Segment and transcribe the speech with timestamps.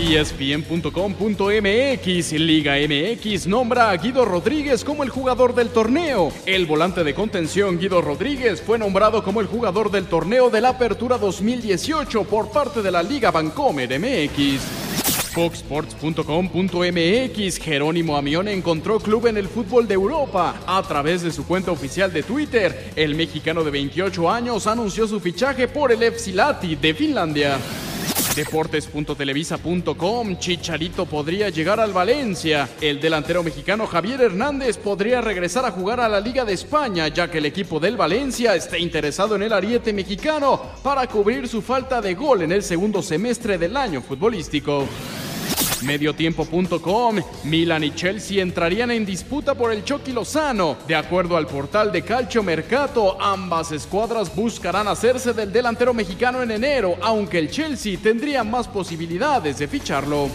[0.00, 6.32] ESPN.com.mx Liga MX nombra a Guido Rodríguez como el jugador del torneo.
[6.46, 10.70] El volante de contención Guido Rodríguez fue nombrado como el jugador del torneo de la
[10.70, 14.62] Apertura 2018 por parte de la Liga Bancomer MX.
[15.34, 20.62] Foxsports.com.mx Jerónimo Amione encontró club en el fútbol de Europa.
[20.66, 25.20] A través de su cuenta oficial de Twitter, el mexicano de 28 años anunció su
[25.20, 27.58] fichaje por el FC Lati de Finlandia.
[28.34, 32.68] Deportes.televisa.com Chicharito podría llegar al Valencia.
[32.80, 37.30] El delantero mexicano Javier Hernández podría regresar a jugar a la Liga de España, ya
[37.30, 42.00] que el equipo del Valencia está interesado en el ariete mexicano para cubrir su falta
[42.00, 44.86] de gol en el segundo semestre del año futbolístico.
[45.82, 50.76] Mediotiempo.com Milan y Chelsea entrarían en disputa por el Chucky Lozano.
[50.86, 56.50] De acuerdo al portal de Calcio Mercato, ambas escuadras buscarán hacerse del delantero mexicano en
[56.50, 60.28] enero, aunque el Chelsea tendría más posibilidades de ficharlo.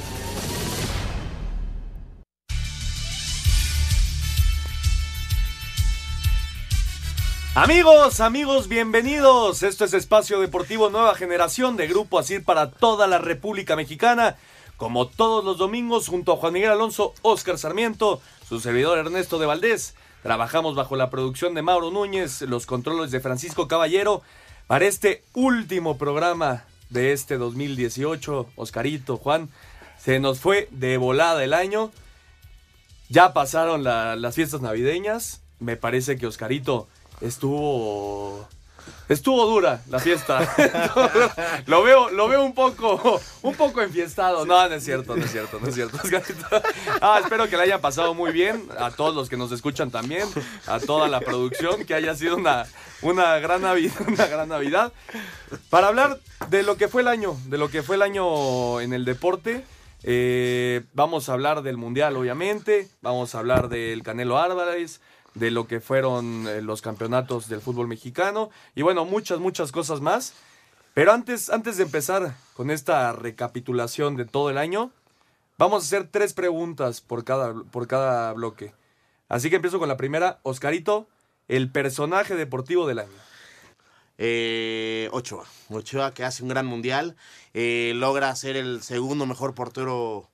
[7.58, 9.64] Amigos, amigos, bienvenidos.
[9.64, 14.36] Esto es Espacio Deportivo Nueva Generación de Grupo Asir para toda la República Mexicana.
[14.78, 19.46] Como todos los domingos, junto a Juan Miguel Alonso, Oscar Sarmiento, su servidor Ernesto de
[19.46, 19.96] Valdés.
[20.22, 24.22] Trabajamos bajo la producción de Mauro Núñez, los controles de Francisco Caballero,
[24.68, 28.48] para este último programa de este 2018.
[28.56, 29.50] Oscarito, Juan,
[29.98, 31.92] se nos fue de volada el año.
[33.08, 35.42] Ya pasaron la- las fiestas navideñas.
[35.60, 36.88] Me parece que Oscarito
[37.22, 38.48] estuvo.
[39.08, 40.40] Estuvo dura la fiesta.
[41.68, 44.46] lo veo, lo veo un poco, un poco enfiestado.
[44.46, 45.98] No, no es cierto, no es cierto, no es cierto.
[47.02, 48.68] Ah, espero que le haya pasado muy bien.
[48.80, 50.28] A todos los que nos escuchan también.
[50.66, 51.86] A toda la producción.
[51.86, 52.66] Que haya sido una,
[53.02, 54.92] una gran Navidad, una gran Navidad.
[55.70, 56.20] Para hablar
[56.50, 59.64] de lo que fue el año, de lo que fue el año en el deporte.
[60.04, 62.90] Eh, vamos a hablar del Mundial, obviamente.
[63.02, 65.02] Vamos a hablar del Canelo Álvarez,
[65.36, 68.50] de lo que fueron eh, los campeonatos del fútbol mexicano.
[68.74, 70.34] Y bueno, muchas, muchas cosas más.
[70.94, 74.92] Pero antes, antes de empezar con esta recapitulación de todo el año,
[75.58, 78.74] vamos a hacer tres preguntas por cada, por cada bloque.
[79.28, 80.40] Así que empiezo con la primera.
[80.44, 81.08] Oscarito,
[81.48, 83.12] el personaje deportivo del año.
[84.18, 85.46] Eh, Ochoa.
[85.70, 87.18] Ochoa que hace un gran mundial.
[87.54, 90.30] eh, logra ser el segundo mejor portero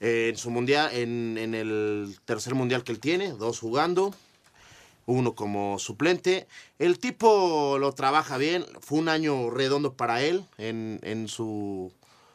[0.00, 4.12] en su mundial, en, en el tercer mundial que él tiene, dos jugando,
[5.06, 6.46] uno como suplente.
[6.78, 11.92] El tipo lo trabaja bien, fue un año redondo para él en, en su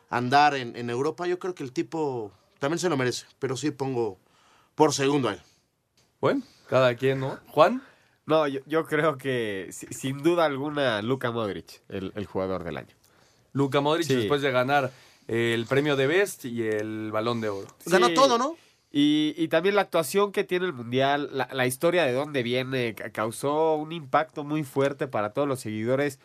[0.10, 1.28] andar en, en Europa.
[1.28, 4.18] Yo creo que el tipo también se lo merece, pero sí pongo
[4.76, 5.42] por segundo a él.
[6.22, 7.40] Bueno, cada quien, ¿no?
[7.48, 7.82] Juan.
[8.26, 12.78] No, yo, yo creo que si- sin duda alguna Luka Modric, el, el jugador del
[12.78, 12.94] año.
[13.54, 14.16] Luka Modric Sí.
[14.16, 14.92] después de ganar
[15.28, 17.68] el premio de Best y el Balón de Oro.
[17.86, 18.58] Ganó todo, ¿no?
[18.92, 22.96] Y, y también la actuación que tiene el Mundial, la, la historia de dónde viene,
[22.96, 26.20] ca- causó un impacto muy fuerte para todos los seguidores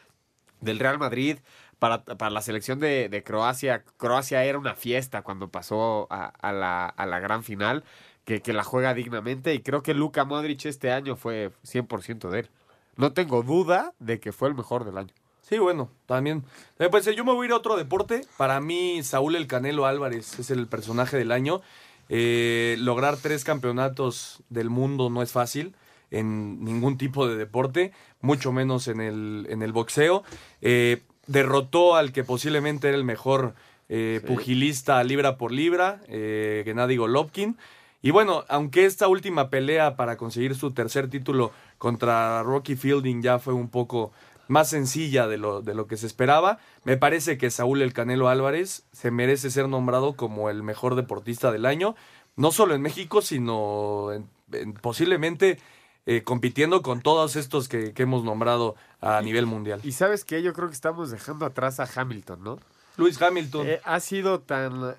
[0.60, 1.38] del Real Madrid,
[1.80, 3.84] para, para la selección de, Croacia.
[3.96, 7.82] Croacia era una fiesta cuando pasó a, a la, a la gran final,
[8.24, 12.40] que, que la juega dignamente y creo que Luka Modric este año fue 100% de
[12.40, 12.50] él.
[12.96, 15.12] No tengo duda de que fue el mejor del año.
[15.40, 16.44] Sí, bueno, también.
[16.78, 18.24] Eh, Pues eh, yo me voy a ir a otro deporte.
[18.36, 21.60] Para mí, Saúl El Canelo Álvarez es el personaje del año.
[22.08, 25.74] Eh, lograr tres campeonatos del mundo no es fácil
[26.10, 30.22] en ningún tipo de deporte, mucho menos en el, en el boxeo.
[30.60, 33.54] Eh, derrotó al que posiblemente era el mejor
[33.88, 37.56] eh, pugilista libra por libra, eh, Gennady Golovkin.
[38.00, 43.38] Y bueno, aunque esta última pelea para conseguir su tercer título contra Rocky Fielding ya
[43.38, 44.12] fue un poco
[44.48, 48.28] más sencilla de lo, de lo que se esperaba, me parece que Saúl El Canelo
[48.28, 51.94] Álvarez se merece ser nombrado como el mejor deportista del año,
[52.36, 55.58] no solo en México, sino en- en- posiblemente
[56.04, 59.80] eh, compitiendo con todos estos que, que hemos nombrado a nivel mundial.
[59.84, 62.58] Y sabes que yo creo que estamos dejando atrás a Hamilton, ¿no?
[62.96, 63.66] Luis Hamilton.
[63.68, 64.94] Eh, ha sido tan,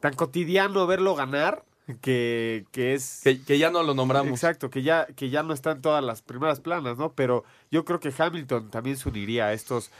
[0.00, 1.64] tan cotidiano verlo ganar
[2.00, 3.20] que, que es...
[3.22, 4.32] que, que ya no lo nombramos.
[4.32, 7.12] Exacto, que ya, que ya no está en todas las primeras planas, ¿no?
[7.12, 9.90] Pero yo creo que Hamilton también se uniría a estos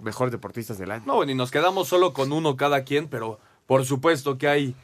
[0.00, 1.04] mejores deportistas del año.
[1.06, 4.74] No, bueno, y nos quedamos solo con uno cada quien, pero por supuesto que hay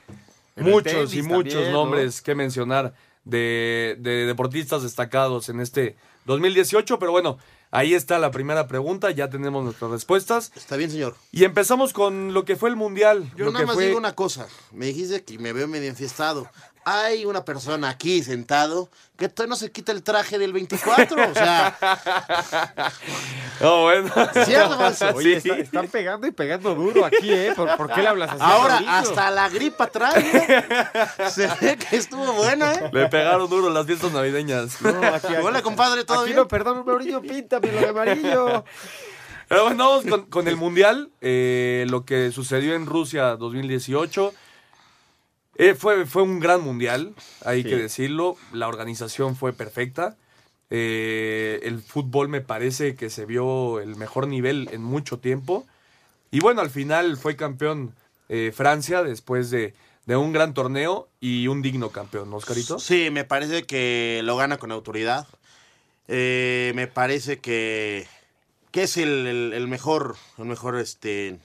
[0.56, 1.84] En muchos y muchos también, ¿no?
[1.84, 2.92] nombres que mencionar
[3.24, 5.96] de, de deportistas destacados en este
[6.26, 6.98] 2018.
[6.98, 7.38] Pero bueno,
[7.70, 10.52] ahí está la primera pregunta, ya tenemos nuestras respuestas.
[10.54, 11.16] Está bien, señor.
[11.32, 13.30] Y empezamos con lo que fue el Mundial.
[13.36, 13.86] Yo lo nada que más fue...
[13.86, 14.46] digo una cosa.
[14.72, 16.50] Me dijiste que me veo medio enfiestado.
[16.84, 18.88] Hay una persona aquí sentado
[19.18, 21.30] que todavía no se quita el traje del 24.
[21.30, 21.76] O sea,
[23.62, 24.10] Oh, bueno.
[24.46, 25.08] ¿cierto, Falso?
[25.14, 25.50] Oye, Sí.
[25.50, 27.52] está- están pegando y pegando duro aquí, ¿eh?
[27.54, 28.40] ¿Por, por qué le hablas así?
[28.42, 30.18] Ahora hasta la gripa trae.
[30.20, 30.64] ¿eh?
[31.30, 32.90] Se ve que estuvo buena, ¿eh?
[32.90, 34.80] Le pegaron duro las fiestas navideñas.
[34.80, 36.36] No, aquí, aquí- Hola, compadre, ¿todo aquí bien?
[36.38, 38.64] no, perdón, Mauricio, píntame lo de amarillo.
[39.48, 41.10] Pero bueno, vamos con, con el Mundial.
[41.20, 44.32] eh, lo que sucedió en Rusia 2018.
[45.56, 47.14] Eh, fue, fue un gran Mundial,
[47.44, 47.68] hay Sí.
[47.68, 48.36] que decirlo.
[48.52, 50.16] La organización fue perfecta.
[50.70, 55.66] Eh, el fútbol me parece que se vio el mejor nivel en mucho tiempo.
[56.30, 57.94] Y bueno, al final fue campeón
[58.28, 59.74] eh, Francia después de,
[60.06, 62.78] de un gran torneo y un digno campeón, ¿no, Oscarito?
[62.78, 65.26] Sí, me parece que lo gana con autoridad.
[66.06, 68.06] Eh, me parece que,
[68.70, 71.38] que es el, el- el mejor, el mejor este,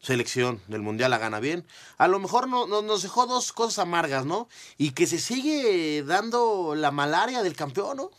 [0.00, 1.64] selección del mundial, la gana bien.
[1.98, 4.48] A lo mejor no, no- nos dejó dos cosas amargas, ¿no?
[4.78, 8.10] Y que se sigue dando la malaria del campeón, ¿no?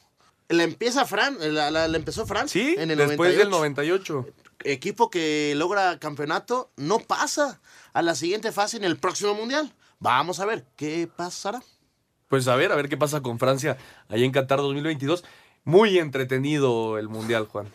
[0.50, 3.40] La empieza Fran, la, la- la empezó Francia Sí, en el después 98.
[3.40, 4.26] del 98.
[4.64, 7.62] Equipo que logra campeonato no pasa
[7.94, 9.72] a la siguiente fase en el próximo mundial.
[10.00, 11.62] Vamos a ver qué pasará.
[12.28, 13.78] Pues a ver, a ver qué pasa con Francia
[14.10, 15.24] ahí en Qatar 2022.
[15.64, 17.68] Muy entretenido el Mundial, Juan.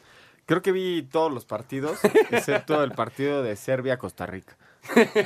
[0.47, 1.99] Creo que vi todos los partidos,
[2.31, 4.57] excepto el partido de Serbia-Costa Rica.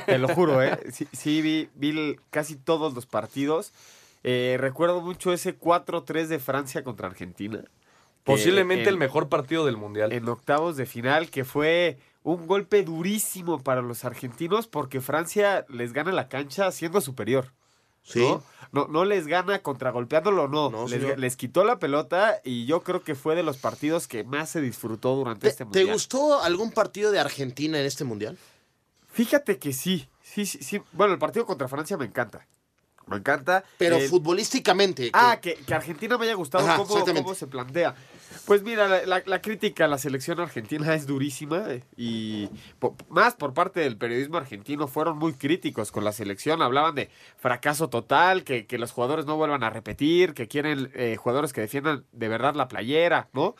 [0.05, 0.77] Te lo juro, ¿eh?
[0.91, 3.73] Sí, sí vi, casi todos los partidos.
[4.23, 7.63] Eh, recuerdo mucho ese 4-3 de Francia contra Argentina.
[8.23, 10.11] Posiblemente en- el mejor partido del Mundial.
[10.11, 15.93] En octavos de final, que fue un golpe durísimo para los argentinos porque Francia les
[15.93, 17.53] gana la cancha siendo superior.
[18.07, 18.19] Sí.
[18.21, 18.41] ¿no?
[18.71, 20.69] No, no les gana contragolpeándolo, no.
[20.69, 24.49] No, les, quitó la pelota y yo creo que fue de los partidos que más
[24.49, 25.87] se disfrutó durante ¿Te, este te mundial.
[25.93, 28.37] gustó algún partido de Argentina en este mundial?
[29.11, 30.81] Fíjate que sí, sí, sí, sí.
[30.91, 32.45] Bueno, el partido contra Francia me encanta.
[33.07, 33.63] Me encanta.
[33.77, 35.05] Pero Eh, futbolísticamente.
[35.05, 37.95] que- Ah, que, que Argentina me haya gustado Ajá, cómo, cómo se plantea.
[38.47, 42.47] Pues mira, la, la- la crítica a la selección argentina es durísima eh, y
[43.09, 46.61] más por parte del periodismo argentino fueron muy críticos con la selección.
[46.61, 51.17] Hablaban de fracaso total, que, que los jugadores no vuelvan a repetir, que quieren eh,
[51.17, 53.57] jugadores que defiendan de verdad la playera, ¿no?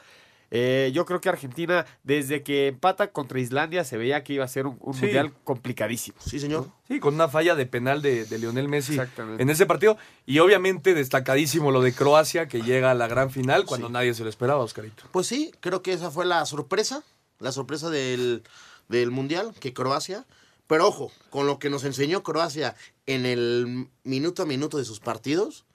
[0.49, 4.47] Eh, yo creo que Argentina, desde que empata contra Islandia, se veía que iba a
[4.47, 5.01] ser un, un Sí.
[5.01, 6.17] mundial complicadísimo.
[6.25, 6.69] Sí, señor.
[6.87, 9.43] Sí, con una falla de penal de, de Lionel Messi Exactamente.
[9.43, 9.97] en ese partido.
[10.25, 14.23] Y obviamente destacadísimo lo de Croacia, que llega a la gran final cuando nadie se
[14.23, 15.03] lo esperaba, Oscarito.
[15.11, 17.03] Pues sí, creo que esa fue la sorpresa.
[17.39, 18.43] La sorpresa del,
[18.87, 20.25] del mundial, que Croacia.
[20.65, 24.99] Pero ojo, con lo que nos enseñó Croacia en el minuto a minuto de sus
[24.99, 25.65] partidos,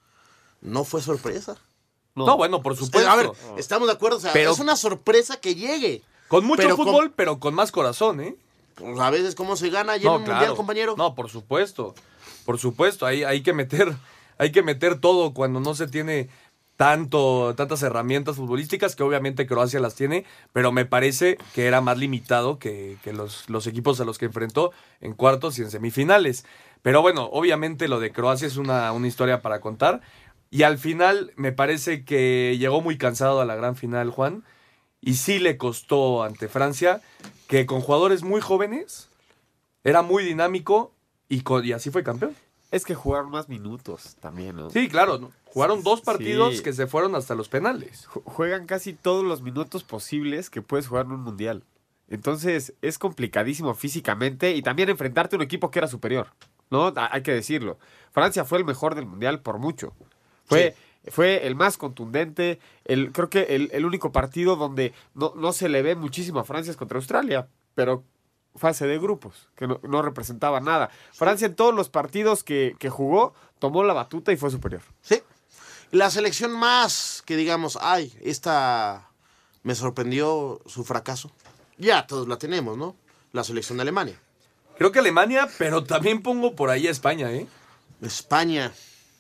[0.61, 1.57] no fue sorpresa.
[2.15, 3.09] No, bueno, por supuesto.
[3.11, 4.19] A ver, estamos de acuerdo.
[4.19, 6.03] O sea, Pero- es una sorpresa que llegue.
[6.29, 8.37] con mucho pero con- fútbol, pero con más corazón, ¿eh?
[8.75, 10.95] Pues a veces, ¿cómo se gana allí en un mundial, compañero?
[10.97, 11.95] No, por supuesto.
[12.47, 13.95] Por supuesto, hay, hay que meter,
[14.39, 16.29] hay que meter todo cuando no se tiene
[16.77, 21.99] tanto, tantas herramientas futbolísticas, que obviamente Croacia las tiene, pero me parece que era más
[21.99, 26.45] limitado que, que los, los equipos a los que enfrentó en cuartos y en semifinales.
[26.81, 30.01] Pero bueno, obviamente lo de Croacia es una, una historia para contar.
[30.53, 34.45] Y al final me parece que llegó muy cansado a la gran final, Juan.
[35.01, 37.01] Y sí le costó ante Francia,
[37.49, 39.09] que con jugadores muy jóvenes
[39.83, 40.93] era muy dinámico
[41.29, 41.43] y,
[41.73, 42.37] así fue campeón.
[42.71, 44.71] Es que jugaron más minutos también, ¿no?
[44.71, 45.33] Sí, claro, ¿no?
[45.47, 46.63] jugaron dos partidos Sí.
[46.63, 48.07] que se fueron hasta los penales.
[48.09, 51.65] Ju- Juegan casi todos los minutos posibles que puedes jugar en un mundial.
[52.09, 56.29] Entonces es complicadísimo físicamente y también enfrentarte a un equipo que era superior.
[56.71, 56.87] ¿No?
[56.97, 57.79] Ha- Hay que decirlo.
[58.13, 59.95] Francia fue el mejor del mundial por mucho.
[60.53, 60.77] Fue,
[61.11, 62.59] fue el más contundente.
[62.85, 66.45] El, creo que el, el único partido donde no, no se le ve muchísimo a
[66.45, 67.49] Francia es contra Australia.
[67.75, 68.05] Pero
[68.57, 70.91] fase de grupos, que no, no representaba nada.
[71.13, 74.83] Francia en todos los partidos que, que jugó tomó la batuta y fue superior.
[75.01, 75.23] Sí.
[75.91, 79.11] La selección más que digamos, ay, esta
[79.63, 81.31] me sorprendió su fracaso.
[81.79, 82.97] Ya todos la tenemos, ¿no?
[83.33, 84.21] La selección de Alemania.
[84.77, 87.47] Creo que Alemania, pero también pongo por ahí a España, ¿eh?
[88.01, 88.73] España.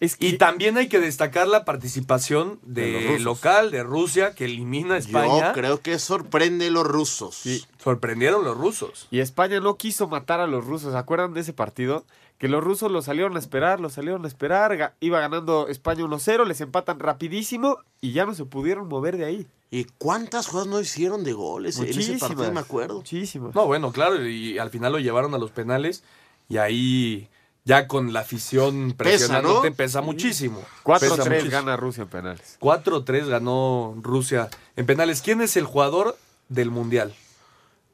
[0.02, 4.98] Es Y también hay que destacar la participación De local de Rusia que elimina a
[4.98, 5.48] España.
[5.48, 7.44] Yo creo que sorprende los rusos.
[7.78, 9.06] Sorprendieron los rusos.
[9.12, 10.92] Y España no quiso matar a los rusos.
[10.92, 12.04] ¿Se acuerdan de ese partido?
[12.38, 14.96] Que los rusos lo salieron a esperar, lo salieron a esperar.
[14.98, 19.46] Iba ganando España 1-0, les empatan rapidísimo y ya no se pudieron mover de ahí.
[19.70, 22.14] ¿Y cuántas jugadas no hicieron de goles en ese partido?
[22.14, 22.52] Muchísimas.
[22.52, 22.96] Me acuerdo.
[22.96, 23.54] Muchísimas.
[23.54, 26.02] No, bueno, claro, y al final lo llevaron a los penales
[26.48, 27.28] y ahí
[27.64, 29.76] ya con la afición presionándote ¿no?
[29.76, 30.62] pesa muchísimo.
[30.84, 31.50] 4-3 Pesa muchísimo.
[31.50, 32.56] gana Rusia en penales.
[32.60, 35.22] 4-3 ganó Rusia en penales.
[35.22, 36.16] ¿Quién es el jugador
[36.48, 37.14] del Mundial?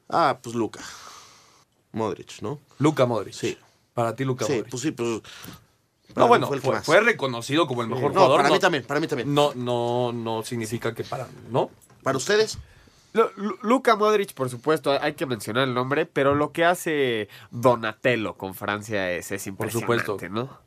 [0.09, 0.79] Ah, pues Luca.
[1.91, 2.59] Modric, ¿no?
[2.79, 3.33] Luka Modric.
[3.33, 3.57] Sí.
[3.93, 4.69] Para ti, Luka Sí, Modric.
[4.69, 5.21] pues sí, pues.
[6.13, 6.47] para no, bueno,
[6.83, 8.37] fue reconocido como el mejor jugador.
[8.37, 9.33] para no, mí también, para mí también.
[9.33, 11.69] No, no, no significa que para, ¿no?
[12.03, 12.57] Para ustedes,
[13.13, 17.27] Lu- Lu- Luka Modric, por supuesto, hay que mencionar el nombre, pero lo que hace
[17.51, 20.29] Donatello con Francia es, es Por impresionante, supuesto.
[20.29, 20.57] ¿no?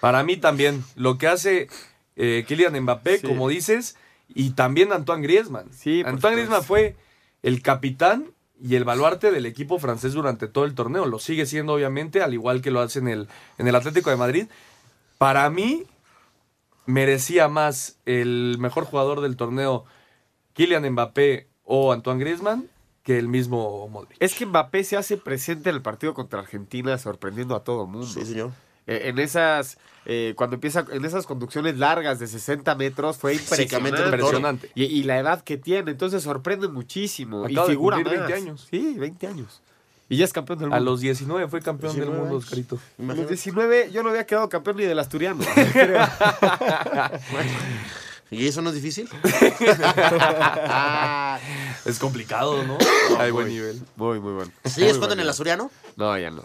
[0.00, 0.84] Para mí también.
[0.96, 1.68] Lo que hace
[2.16, 3.26] eh, Kylian Mbappé, Sí.
[3.26, 3.96] como dices,
[4.28, 5.72] y también Antoine Griezmann.
[5.72, 6.96] Sí, Antoine Griezmann fue
[7.42, 8.26] el capitán
[8.62, 11.06] y el baluarte del equipo francés durante todo el torneo.
[11.06, 14.16] Lo sigue siendo, obviamente, al igual que lo hace en el, en el Atlético de
[14.16, 14.46] Madrid.
[15.18, 15.84] Para mí,
[16.86, 19.84] merecía más el mejor jugador del torneo,
[20.54, 22.68] Kylian Mbappé o Antoine Griezmann,
[23.02, 24.16] que el mismo Modric.
[24.20, 28.06] Es que Mbappé se hace presente en el partido contra Argentina sorprendiendo a todo mundo.
[28.06, 28.50] sí, señor.
[28.86, 34.02] Eh, en esas, eh, cuando empieza, en esas conducciones largas de 60 metros fue Físicamente
[34.02, 34.66] impresionante.
[34.66, 34.70] impresionante.
[34.74, 37.44] Y, y la edad que tiene, entonces sorprende muchísimo.
[37.46, 38.28] Acaba y de figura cumplir más.
[38.28, 38.66] 20 años.
[38.70, 39.62] Sí, 20 años.
[40.10, 40.76] Y ya es campeón del mundo.
[40.76, 42.36] A los 19 fue campeón del 19 mundo.
[42.36, 42.74] Oscarito.
[42.76, 43.32] A los Imagínate.
[43.34, 45.42] 19 yo no había quedado campeón ni del asturiano.
[48.30, 49.08] ¿Y eso no es difícil?
[51.84, 52.78] Es complicado, ¿no?
[53.18, 53.80] Hay buen nivel.
[53.96, 54.50] muy, muy bueno.
[54.64, 55.30] ¿Sigues jugando en el bueno.
[55.30, 55.70] Asturiano?
[55.96, 56.42] No, ya no.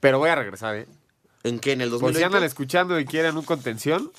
[0.00, 0.86] Pero voy a regresar, ¿eh?
[1.44, 1.72] ¿En qué?
[1.72, 2.26] ¿En el Por si 2020?
[2.26, 4.10] andan escuchando y quieren un contención,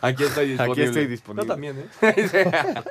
[0.00, 0.84] Aquí estoy disponible.
[0.84, 1.44] estoy disponible.
[1.46, 2.50] Yo también, ¿eh?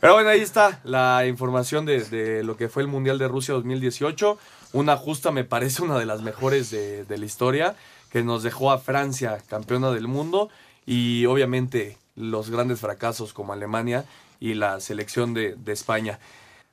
[0.00, 3.54] Pero bueno, ahí está la información de, de lo que fue el Mundial de Rusia
[3.54, 4.38] 2018.
[4.74, 7.74] Una justa, me parece, una de las mejores de, de la historia,
[8.10, 10.50] que nos dejó a Francia campeona del mundo
[10.86, 14.04] y obviamente los grandes fracasos como Alemania
[14.40, 16.18] y la selección de, España.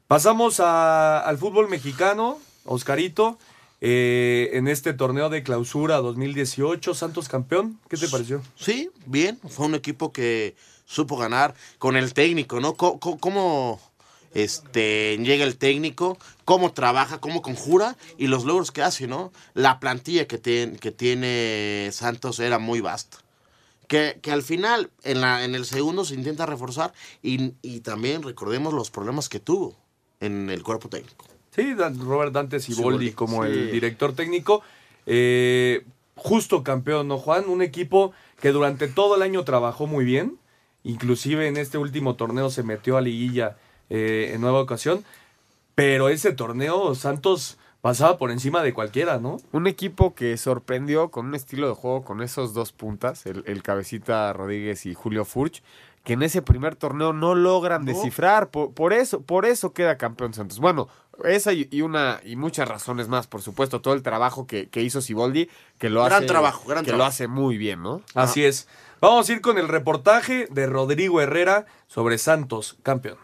[0.07, 3.37] Pasamos al fútbol mexicano, Oscarito.
[3.81, 7.79] eh, en este torneo de clausura 2018, Santos campeón.
[7.89, 8.41] ¿Qué te pareció?
[8.55, 9.39] Sí, bien.
[9.49, 12.75] Fue un equipo que supo ganar con el técnico, ¿no?
[12.75, 13.79] ¿Cómo,
[14.33, 16.17] este, llega el técnico?
[16.45, 17.19] ¿Cómo trabaja?
[17.19, 17.97] ¿Cómo conjura?
[18.17, 19.31] Y los logros que hace, ¿no?
[19.53, 20.39] La plantilla que,
[20.79, 23.24] que tiene Santos era muy vasta.
[23.87, 26.93] Que, que al final, en, la, en el segundo, se intenta reforzar.
[27.21, 29.75] Y, y también recordemos los problemas que tuvo
[30.19, 31.25] en el cuerpo técnico.
[31.51, 33.51] Sí, Robert Dante Siboldi Siboldi, como sí.
[33.51, 34.61] el director técnico.
[35.05, 37.47] Eh, justo campeón, ¿no, Juan?
[37.47, 40.37] Un equipo que durante todo el año trabajó muy bien.
[40.83, 43.57] Inclusive en este último torneo se metió a liguilla
[43.89, 45.05] eh, en nueva ocasión.
[45.75, 49.37] Pero ese torneo Santos pasaba por encima de cualquiera, ¿no?
[49.51, 53.61] Un equipo que sorprendió con un estilo de juego con esos dos puntas, el, el
[53.61, 55.61] cabecita Rodríguez y Julio Furch,
[56.03, 58.49] que en ese primer torneo no logran descifrar.
[58.49, 60.57] Por, por eso, por eso queda campeón Santos.
[60.57, 60.87] Bueno,
[61.25, 64.81] esa y, y una y muchas razones más, por supuesto, todo el trabajo que, que
[64.81, 68.01] hizo Siboldi, que lo Gran hace trabajo, gran que lo hace muy bien, ¿no?
[68.15, 68.67] Así es.
[68.99, 73.17] Vamos a ir con el reportaje de Rodrigo Herrera sobre Santos, campeón.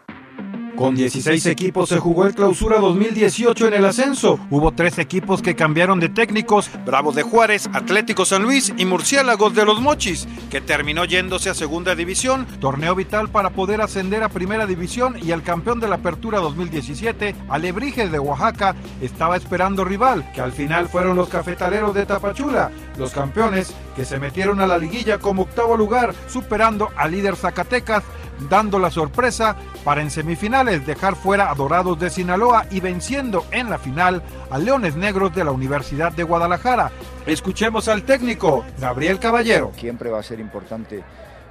[0.76, 4.40] Con 16 equipos se jugó el clausura 2018 en el ascenso.
[4.50, 9.54] Hubo tres equipos que cambiaron de técnicos, Bravos de Juárez, Atlético San Luis y Murciélagos
[9.54, 14.30] de los Mochis, que terminó yéndose a segunda división, torneo vital para poder ascender a
[14.30, 20.30] primera división y el campeón de la apertura 2017, Alebrijes de Oaxaca, estaba esperando rival,
[20.32, 24.78] que al final fueron los cafetaleros de Tapachula, los campeones que se metieron a la
[24.78, 28.02] liguilla como octavo lugar, superando al líder Zacatecas,
[28.48, 33.70] dando la sorpresa para en semifinales dejar fuera a Dorados de Sinaloa y venciendo en
[33.70, 36.90] la final a Leones Negros de la Universidad de Guadalajara.
[37.26, 39.72] Escuchemos al técnico, Gabriel Caballero.
[39.76, 41.02] Siempre va a ser importante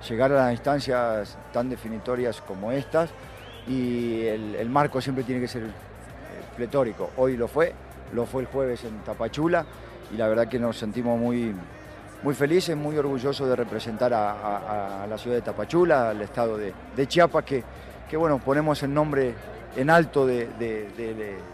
[0.08, 3.10] llegar a las instancias tan definitorias como estas
[3.68, 5.70] y el, marco siempre tiene que ser eh,
[6.56, 7.12] pletórico.
[7.18, 7.74] Hoy lo fue,
[8.14, 9.66] lo fue el jueves en Tapachula
[10.14, 11.54] y la verdad que nos sentimos muy,
[12.24, 17.08] muy felices, muy orgullosos de representar a, la ciudad de Tapachula, al estado de, de
[17.08, 17.64] Chiapas, que,
[18.10, 19.34] que bueno, ponemos el nombre
[19.76, 20.50] en alto de-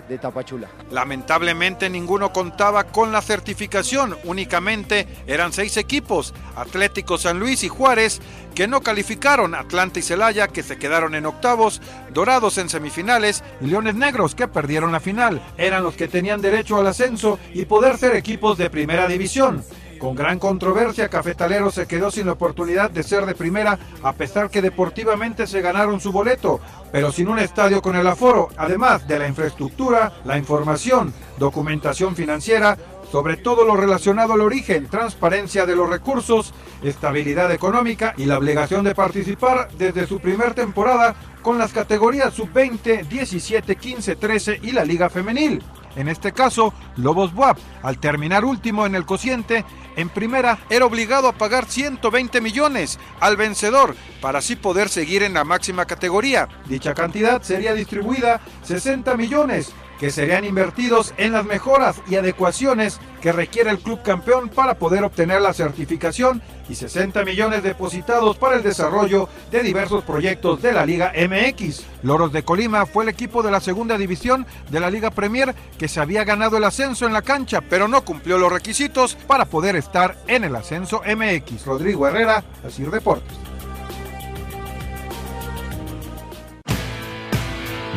[0.10, 0.68] de Tapachula.
[0.92, 8.20] Lamentablemente ninguno contaba con la certificación, únicamente eran seis equipos, Atlético San Luis y Juárez,
[8.56, 11.80] que no calificaron, Atlanta y Celaya, que se quedaron en octavos,
[12.12, 16.78] Dorados en semifinales y Leones Negros, que perdieron la final, eran los que tenían derecho
[16.78, 19.64] al ascenso y poder ser equipos de primera división.
[20.00, 24.50] Con gran controversia, Cafetalero se quedó sin la oportunidad de ser de primera, a pesar
[24.50, 26.60] que deportivamente se ganaron su boleto,
[26.92, 32.78] pero sin un estadio con el aforo, además de la infraestructura, la información, documentación financiera,
[33.12, 38.84] sobre todo lo relacionado al origen, transparencia de los recursos, estabilidad económica y la obligación
[38.84, 44.84] de participar desde su primer temporada con las categorías sub-20, 17, 15, 13 y la
[44.84, 45.64] Liga Femenil.
[45.98, 51.28] En este caso, Lobos Buap, al terminar último en el cociente, en primera era obligado
[51.28, 56.48] a pagar 120 millones al vencedor para así poder seguir en la máxima categoría.
[56.66, 63.32] Dicha cantidad sería distribuida 60 millones que serían invertidos en las mejoras y adecuaciones que
[63.32, 68.64] requiere el club campeón para poder obtener la certificación y 60 millones depositados para el
[68.64, 71.84] desarrollo de diversos proyectos de la Liga MX.
[72.04, 75.88] Loros de Colima fue el equipo de la segunda división de la Liga Premier que
[75.88, 79.76] se había ganado el ascenso en la cancha, pero no cumplió los requisitos para poder
[79.76, 81.66] estar en el ascenso MX.
[81.66, 83.47] Rodrigo Herrera, Asir Deportes.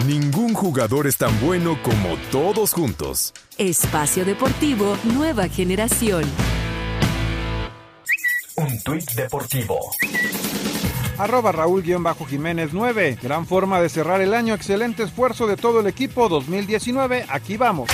[0.06, 3.34] Ningún jugador es tan bueno como todos juntos.
[3.58, 6.24] Espacio Deportivo Nueva Generación.
[8.56, 9.78] Un tuit deportivo.
[11.18, 13.18] Arroba Raúl-Jiménez 9.
[13.22, 14.54] Gran forma de cerrar el año.
[14.54, 17.26] Excelente esfuerzo de todo el equipo 2019.
[17.28, 17.90] Aquí vamos.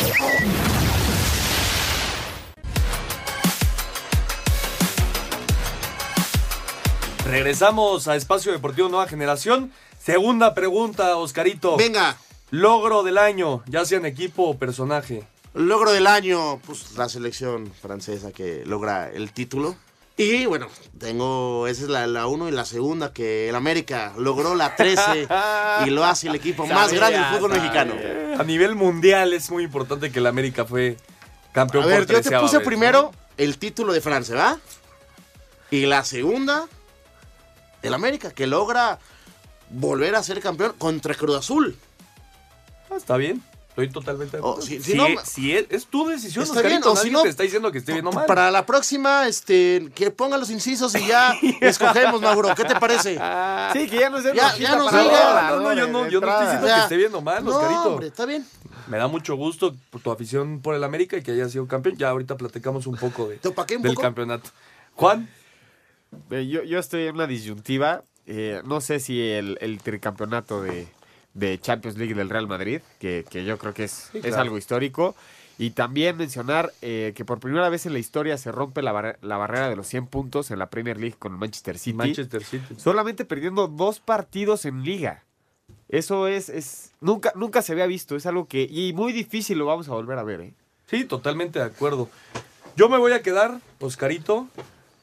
[7.28, 9.72] Regresamos a Espacio Deportivo Nueva Generación.
[10.06, 11.76] Segunda pregunta, Oscarito.
[11.76, 12.16] Venga.
[12.50, 15.25] Logro del año, ya sea en equipo o personaje.
[15.52, 19.75] Logro del año, pues la selección francesa que logra el título.
[20.16, 24.54] Y bueno, tengo, esa es la, la uno y la segunda, que el América logró
[24.54, 25.26] la 13
[25.86, 27.94] y lo hace el equipo más grande del fútbol mexicano.
[28.38, 30.98] A nivel mundial es muy importante que el América fue
[31.50, 34.58] campeón A ver, por yo te puse vez, primero el título de Francia, ¿va?
[35.72, 36.68] Y la segunda,
[37.82, 39.00] el América, que logra
[39.70, 41.76] volver a ser campeón contra Cruz Azul.
[42.88, 42.94] ¿no?
[42.94, 44.66] Ah, Está bien, estoy totalmente de Oh, acuerdo.
[44.66, 47.11] si- si, si no- si es, es tu decisión, Está Oscarito, bien, o nadie si
[47.11, 48.26] no, te está diciendo que esté bien o mal.
[48.26, 52.54] Para la próxima, este, que ponga los incisos y ya escogemos, Mauro.
[52.54, 53.14] ¿Qué te parece?
[53.73, 55.50] Sí, que ya no se Ya- ya nos No, diga.
[55.50, 56.75] no, no, yo no, yo no estoy diciendo Ya.
[56.76, 57.82] que esté bien o mal, No, Oscarito.
[57.90, 58.46] hombre, está bien.
[58.87, 61.96] Me da mucho gusto por tu afición por el América y que haya sido campeón.
[61.96, 64.02] Ya ahorita platicamos un poco de, ¿Te opaqué un del poco?
[64.02, 64.50] campeonato.
[64.94, 65.28] Juan,
[66.30, 68.04] Yo, yo estoy en una disyuntiva.
[68.26, 70.88] Eh, no sé si el, el tricampeonato de,
[71.35, 74.58] de Champions League del Real Madrid, que, que yo creo que es, Sí, es algo
[74.58, 75.15] histórico.
[75.58, 79.36] Y también mencionar eh, que por primera vez en la historia se rompe la, la
[79.39, 81.97] barrera de los 100 puntos en la Premier League con Manchester City.
[81.97, 82.75] Manchester City.
[82.76, 85.25] Solamente perdiendo dos partidos en liga.
[85.89, 88.17] Eso es, es nunca, nunca se había visto.
[88.17, 90.41] Es algo que, y muy difícil lo vamos a volver a ver.
[90.43, 90.52] ¿eh?
[90.89, 92.10] Sí, totalmente de acuerdo.
[92.76, 94.49] Yo me voy a quedar, Oscarito,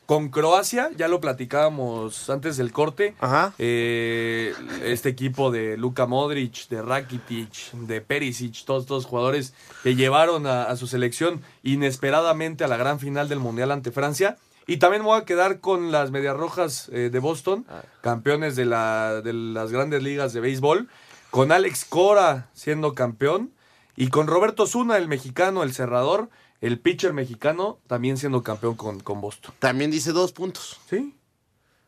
[0.05, 0.89] con Croacia.
[0.97, 3.15] Ya lo platicábamos antes del corte.
[3.19, 3.53] Ajá.
[3.57, 10.47] Eh, este equipo de Luka Modric, de Rakitic, de Perisic, todos estos jugadores que llevaron
[10.47, 14.37] a, a su selección inesperadamente a la gran final del Mundial ante Francia.
[14.65, 17.65] Y también me voy a quedar con las Medias Rojas eh, de Boston,
[18.01, 20.87] campeones de, la, de las grandes ligas de béisbol,
[21.31, 23.51] con Alex Cora siendo campeón
[23.97, 26.29] y con Roberto Zuna, el mexicano, el cerrador,
[26.65, 29.54] el pitcher mexicano, también siendo campeón con, con Boston.
[29.60, 30.80] También dice dos puntos.
[30.89, 31.13] ¿Sí?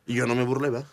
[0.06, 0.88] Y yo no me burlé, ¿verdad?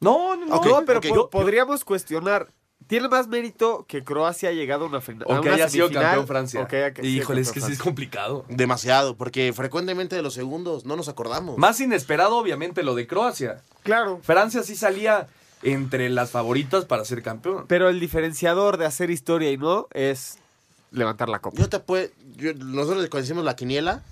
[0.00, 0.56] No, no, no.
[0.56, 1.08] Ok, No, pero ok.
[1.08, 2.48] po- Yo- podríamos cuestionar.
[2.88, 5.24] ¿Tiene más mérito que Croacia haya llegado a una final?
[5.30, 6.66] O que haya sido campeón Francia.
[6.68, 8.44] Híjole, Híjole, es que sí es complicado.
[8.48, 11.56] Demasiado, porque frecuentemente de los segundos no nos acordamos.
[11.58, 13.62] Más inesperado, obviamente, lo de Croacia.
[13.84, 14.18] Claro.
[14.24, 15.28] Francia sí salía
[15.62, 17.66] entre las favoritas para ser campeón.
[17.68, 20.38] Pero el diferenciador de hacer historia y no es
[20.92, 21.56] levantar la copa.
[21.60, 22.08] Yo te puedo.
[22.36, 24.02] yo- nosotros cuando hicimos la quiniela,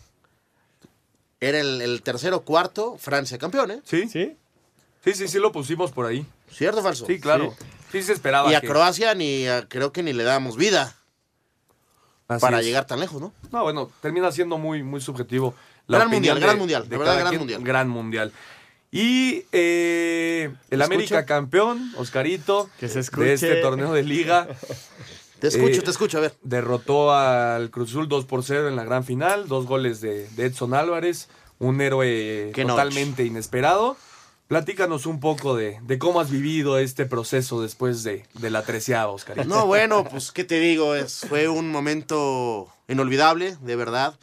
[1.40, 3.80] era el, el tercero cuarto, Francia campeón, ¿eh?
[3.84, 4.08] ¿Sí?
[4.08, 4.36] ¿Sí?
[5.04, 6.26] Sí, sí, sí lo pusimos por ahí.
[6.52, 7.06] ¿Cierto o falso?
[7.06, 7.54] Sí, claro.
[7.90, 8.50] Sí, se esperaba.
[8.50, 10.94] Y a que- Croacia ni a- creo que ni le dábamos vida
[12.28, 12.66] Así para es.
[12.66, 13.32] llegar tan lejos, ¿no?
[13.50, 15.54] No, bueno, termina siendo muy, muy subjetivo.
[15.88, 17.40] Gran opinión mundial, de- gran mundial, de verdad, cada gran quien.
[17.40, 17.62] mundial.
[17.64, 18.32] Gran mundial.
[18.92, 24.46] Y eh, el ¿Me América campeón, Oscarito, Que se de este torneo de liga,
[25.40, 26.34] Te escucho, Eh, te escucho, a ver.
[26.42, 30.46] derrotó al Cruz Azul 2 por 0 en la gran final, dos goles de, de
[30.46, 33.96] Edson Álvarez, un héroe Qué totalmente inesperado.
[34.48, 39.12] Platícanos un poco de, de cómo has vivido este proceso después de, de la treceava,
[39.12, 39.46] Oscarito.
[39.48, 40.96] No, bueno, pues, ¿qué te digo?
[40.96, 44.18] Es, fue un momento inolvidable, de verdad.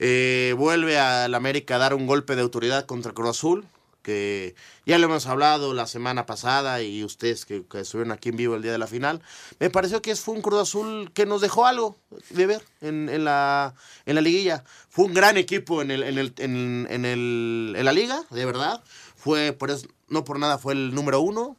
[0.00, 3.64] Eh, vuelve al América a dar un golpe de autoridad contra Cruz Azul,
[4.02, 8.36] que ya lo hemos hablado la semana pasada y ustedes que, que estuvieron aquí en
[8.36, 9.22] vivo el día de la final.
[9.60, 11.96] Me pareció que fue un Cruz Azul que nos dejó algo
[12.30, 13.74] de ver en, en la,
[14.06, 14.64] en la liguilla.
[14.88, 18.44] Fue un gran equipo en, el, en, el, en, en el- en la liga, de
[18.44, 18.82] verdad.
[19.16, 21.56] Fue, por eso, no por nada, fue el número uno.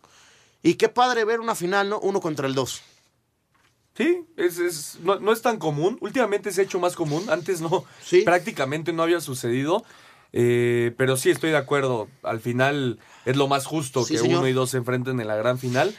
[0.62, 2.00] Y qué padre ver una final, ¿no?
[2.00, 2.82] Uno contra el dos.
[3.96, 5.98] Sí, es, es- no, no es tan común.
[6.02, 7.30] Últimamente se ha hecho más común.
[7.30, 8.22] Antes no, Sí.
[8.24, 9.86] prácticamente no había sucedido.
[10.34, 12.08] Eh, pero sí, estoy de acuerdo.
[12.24, 14.40] Al final es lo más justo Sí, que señor.
[14.40, 15.96] uno y dos se enfrenten en la gran final.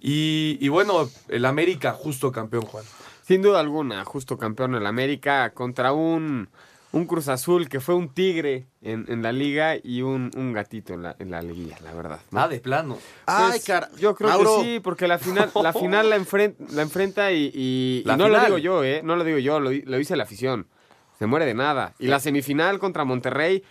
[0.00, 2.84] Y, y bueno, el América justo campeón, Juan.
[3.26, 6.48] Sin duda alguna, justo campeón en la América contra un,
[6.90, 10.92] un Cruz Azul que fue un tigre en, en la liga y un, un gatito
[10.92, 12.20] en la, en la liguilla, la verdad.
[12.32, 12.40] ¿no?
[12.40, 12.98] Ah, de plano.
[13.26, 13.88] Ay, Pues, cara.
[13.98, 17.44] Yo creo Mauro, que sí, porque la final la, final la, enfren- la enfrenta y,
[17.54, 19.02] y- y La no lo digo yo, ¿eh?
[19.04, 20.66] No lo digo yo, lo, lo dice la afición.
[21.22, 21.94] Se muere de nada.
[22.00, 23.62] Y la semifinal contra Monterrey,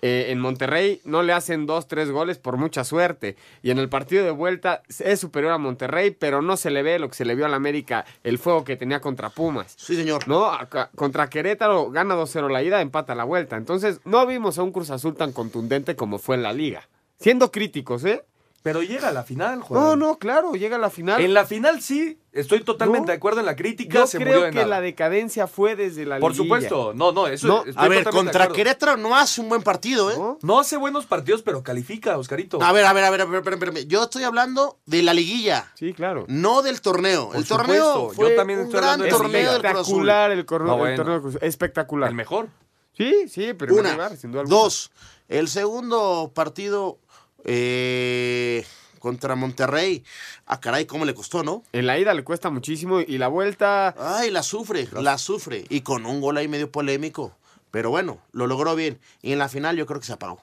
[0.00, 3.36] eh, en Monterrey no le hacen dos, tres goles por mucha suerte.
[3.62, 6.98] Y en el partido de vuelta es superior a Monterrey, pero no se le ve
[6.98, 9.74] lo que se le vio al América, el fuego que tenía contra Pumas.
[9.76, 10.26] Sí, señor.
[10.28, 13.58] No, Acá- contra Querétaro gana 2-0 la ida, empata la vuelta.
[13.58, 16.88] Entonces, no vimos a un Cruz Azul tan contundente como fue en la liga.
[17.18, 18.24] Siendo críticos, ¿eh?
[18.64, 19.78] Pero llega a la final, Juan.
[19.78, 21.20] No, no, claro, llega a la final.
[21.20, 23.06] En la final sí, estoy totalmente No.
[23.08, 23.98] de acuerdo en la crítica.
[23.98, 24.66] Yo se murió creo de que nada.
[24.68, 26.44] la decadencia fue desde la Por liguilla.
[26.56, 28.48] supuesto, no, no, eso No, estoy A ver, contra.
[28.48, 30.14] Querétaro no hace un buen partido, ¿eh?
[30.16, 30.38] ¿No?
[30.40, 32.62] No hace buenos partidos, pero califica, Oscarito.
[32.62, 33.86] A ver, a ver, a ver, a ver, espérame, espérame.
[33.86, 35.70] Yo estoy hablando de la liguilla.
[35.74, 36.24] Sí, claro.
[36.28, 37.26] No del torneo.
[37.26, 39.62] Por el torneo supuesto, yo fue también un estoy gran hablando torneo del.
[39.66, 40.96] Espectacular el, corno- No, el bueno.
[40.96, 42.08] torneo de Cruz Espectacular.
[42.08, 42.48] El mejor.
[42.96, 43.92] Sí, sí, pero Una.
[43.92, 44.56] lugar, sin duda alguna.
[44.58, 44.90] Dos.
[45.28, 46.98] El segundo partido
[47.44, 48.64] eh,
[48.98, 50.04] contra Monterrey.
[50.46, 51.62] Ah, caray, cómo le costó, ¿no?
[51.72, 53.94] En la ida le cuesta muchísimo y la vuelta.
[53.98, 55.64] Ay, la sufre, la sufre.
[55.68, 57.36] Y con un gol ahí medio polémico.
[57.70, 59.00] Pero bueno, lo logró bien.
[59.20, 60.40] Y en la final yo creo que se apagó.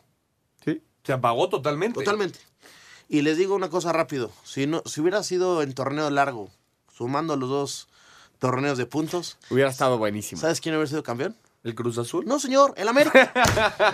[0.63, 0.81] Sí.
[1.03, 1.99] Se apagó totalmente.
[1.99, 2.39] Totalmente.
[3.07, 4.31] Y les digo una cosa rápido.
[4.43, 6.49] Si, no, si hubiera sido en torneo largo,
[6.93, 7.87] sumando los dos
[8.39, 10.39] torneos de puntos, Hubiera estado buenísimo.
[10.41, 11.35] ¿sabes quién hubiera sido campeón?
[11.63, 12.25] ¿El Cruz Azul?
[12.25, 13.31] No, señor, el América.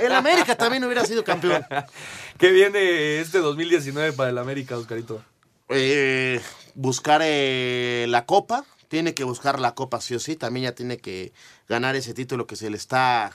[0.02, 1.66] el América también hubiera sido campeón.
[2.38, 5.22] ¿Qué viene este 2019 para el América, Oscarito?
[5.70, 6.42] Eh,
[6.76, 8.64] buscar eh, la copa.
[8.88, 10.38] Tiene que buscar la copa sí o sí.
[10.38, 11.34] También ya tiene que
[11.68, 13.34] ganar ese título que se le está,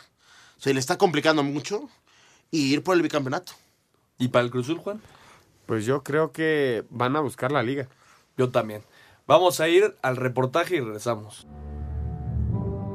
[0.56, 1.90] se le está complicando mucho.
[2.50, 3.52] Y ir por el bicampeonato.
[4.18, 5.02] ¿Y para el Cruz Azul, Juan?
[5.66, 7.86] Pues yo creo que van a buscar la liga.
[8.38, 8.82] Yo también.
[9.26, 11.46] Vamos a ir al reportaje y regresamos.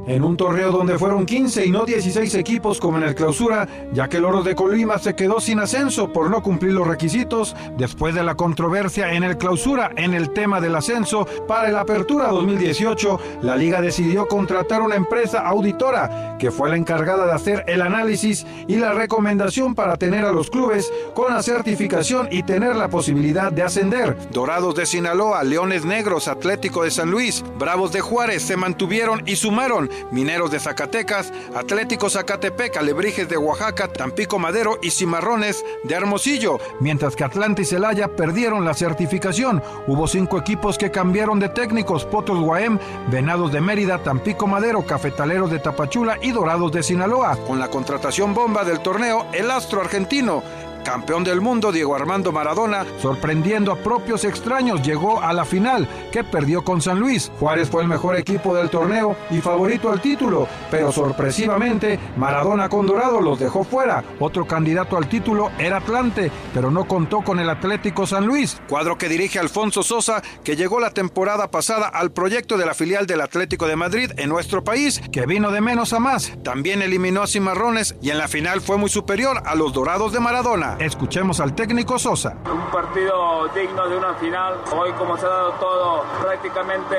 [0.08, 4.08] En un torneo donde fueron 15 y no 16 equipos como en el clausura, ya
[4.08, 8.16] que el Oro de Colima se quedó sin ascenso por no cumplir los requisitos después
[8.16, 13.20] de la controversia en el clausura en el tema del ascenso para la apertura 2018,
[13.42, 18.46] la liga decidió contratar una empresa auditora que fue la encargada de hacer el análisis
[18.68, 23.52] y la recomendación para tener a los clubes con la certificación y tener la posibilidad
[23.52, 24.16] de ascender.
[24.32, 29.36] Dorados de Sinaloa, Leones Negros, Atlético de San Luis, Bravos de Juárez se mantuvieron y
[29.36, 36.60] sumaron Mineros de Zacatecas, Atlético Zacatepec, Alebrijes de Oaxaca, Tampico Madero y Cimarrones de Hermosillo,
[36.80, 39.62] mientras que Atlanta y Celaya perdieron la certificación.
[39.88, 42.80] Hubo cinco equipos que cambiaron de técnicos, Potos Guaem,
[43.10, 47.38] Venados de Mérida, Tampico Madero, Cafetaleros de Tapachula y Dorados de Sinaloa.
[47.48, 50.44] Con la contratación bomba del torneo, el astro argentino
[50.88, 56.24] campeón del mundo Diego Armando Maradona, sorprendiendo a propios extraños, llegó a la final, que
[56.24, 57.30] perdió con San Luis.
[57.42, 62.88] Juárez fue el mejor equipo del torneo y favorito al título, pero sorpresivamente Maradona con
[62.88, 64.02] Dorado los dejó fuera.
[64.22, 68.98] Otro candidato al título era Atlante, pero no contó con el Atlético San Luis, cuadro
[68.98, 73.20] que dirige Alfonso Sosa, que llegó la temporada pasada al proyecto de la filial del
[73.20, 76.32] Atlético de Madrid en nuestro país, que vino de menos a más.
[76.46, 80.22] También eliminó a Cimarrones y en la final fue muy superior a los Dorados de
[80.22, 80.77] Maradona.
[80.80, 82.36] Escuchemos al técnico Sosa.
[82.46, 84.62] Un partido digno de una final.
[84.78, 86.96] Hoy como se ha dado todo, prácticamente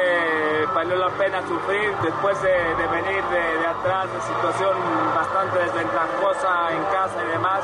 [0.75, 4.75] valió la pena sufrir después de, de venir de, de atrás, de situación
[5.15, 7.61] bastante desventajosa en casa y demás.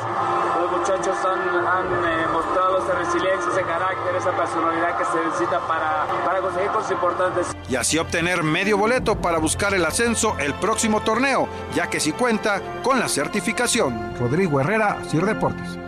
[0.61, 5.59] Los muchachos han, han eh, mostrado esa resiliencia, ese carácter, esa personalidad que se necesita
[5.67, 7.57] para, para conseguir cosas importantes.
[7.69, 12.13] y así obtener medio boleto para buscar el ascenso el próximo torneo, ya que si
[12.13, 14.15] cuenta con la certificación.
[14.21, 15.79] Rodrigo Herrera, Sir Deportes.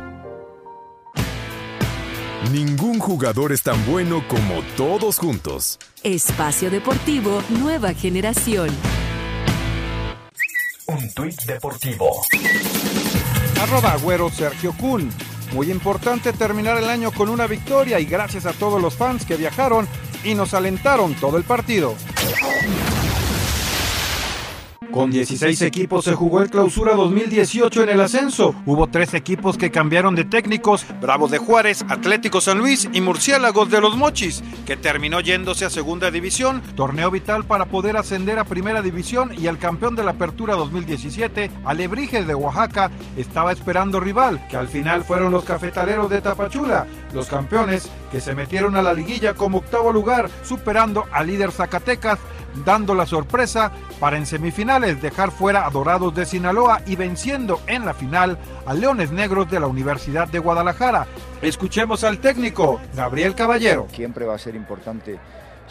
[2.52, 5.78] Ningún jugador es tan bueno como todos juntos.
[6.04, 8.70] Espacio Deportivo Nueva Generación.
[10.86, 12.22] Un tuit deportivo.
[13.60, 15.10] Arroba Agüero Sergio Kun.
[15.52, 19.36] Muy importante terminar el año con una victoria y gracias a todos los fans que
[19.36, 19.88] viajaron
[20.22, 21.96] y nos alentaron todo el partido.
[24.96, 28.54] Con 16 equipos se jugó el clausura 2018 en el ascenso.
[28.64, 33.70] Hubo tres equipos que cambiaron de técnicos, Bravos de Juárez, Atlético San Luis y Murciélagos
[33.70, 38.44] de los Mochis, que terminó yéndose a segunda división, torneo vital para poder ascender a
[38.44, 44.48] primera división y el campeón de la apertura 2017, Alebrijes de Oaxaca, estaba esperando rival,
[44.48, 48.92] que al final fueron los cafetaleros de Tapachula, los campeones que se metieron a la
[48.92, 52.18] liguilla como octavo lugar, superando al líder Zacatecas,
[52.64, 57.84] dando la sorpresa para en semifinales dejar fuera a Dorados de Sinaloa y venciendo en
[57.84, 61.06] la final a Leones Negros de la Universidad de Guadalajara.
[61.42, 63.88] Escuchemos al técnico, Gabriel Caballero.
[63.92, 65.18] Siempre va a ser importante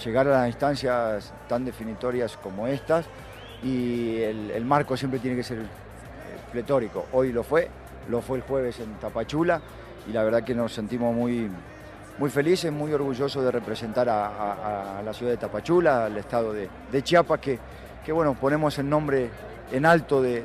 [0.04, 3.06] llegar a las instancias tan definitorias como estas
[3.64, 5.66] y el, marco siempre tiene que ser eh,
[6.52, 7.06] pletórico.
[7.14, 7.70] Hoy lo fue,
[8.10, 9.62] lo fue el jueves en Tapachula
[10.08, 11.50] y la verdad que nos sentimos muy,
[12.18, 16.70] muy felices, muy orgullosos de representar a, a- la ciudad de Tapachula, al estado de,
[16.92, 17.60] de Chiapas, que,
[18.06, 19.30] que bueno, ponemos el nombre
[19.72, 20.44] en alto de,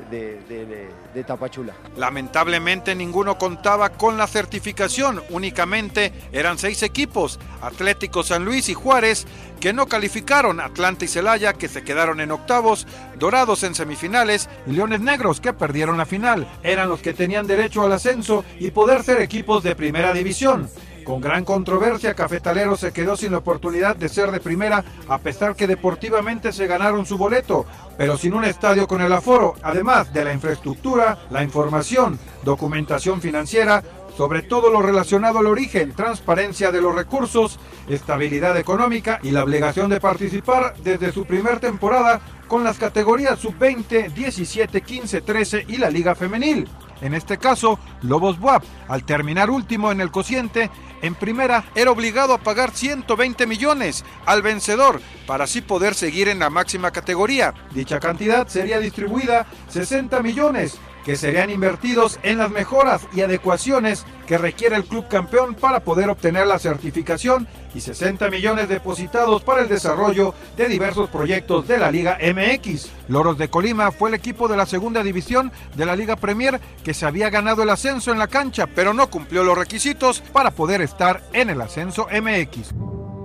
[1.25, 1.73] Tapachula.
[1.97, 9.27] Lamentablemente ninguno contaba con la certificación, únicamente eran seis equipos, Atlético San Luis y Juárez,
[9.59, 12.87] que no calificaron, Atlanta y Celaya, que se quedaron en octavos,
[13.19, 16.47] Dorados en semifinales y Leones Negros, que perdieron la final.
[16.63, 20.69] Eran los que tenían derecho al ascenso y poder ser equipos de primera división.
[21.03, 25.55] Con gran controversia, Cafetalero se quedó sin la oportunidad de ser de primera, a pesar
[25.55, 27.65] que deportivamente se ganaron su boleto,
[28.01, 33.83] pero sin un estadio con el aforo, además de la infraestructura, la información, documentación financiera,
[34.17, 39.87] sobre todo lo relacionado al origen, transparencia de los recursos, estabilidad económica y la obligación
[39.87, 45.91] de participar desde su primer temporada con las categorías sub-20, 17, 15, 13 y la
[45.91, 46.67] Liga Femenil.
[47.01, 50.69] En este caso, Lobos Buap, al terminar último en el cociente,
[51.01, 56.39] en primera era obligado a pagar 120 millones al vencedor para así poder seguir en
[56.39, 57.53] la máxima categoría.
[57.71, 64.37] Dicha cantidad sería distribuida 60 millones que serían invertidos en las mejoras y adecuaciones que
[64.37, 69.69] requiere el club campeón para poder obtener la certificación y 60 millones depositados para el
[69.69, 72.89] desarrollo de diversos proyectos de la Liga MX.
[73.07, 76.93] Loros de Colima fue el equipo de la segunda división de la Liga Premier que
[76.93, 80.81] se había ganado el ascenso en la cancha, pero no cumplió los requisitos para poder
[80.81, 82.73] estar en el ascenso MX.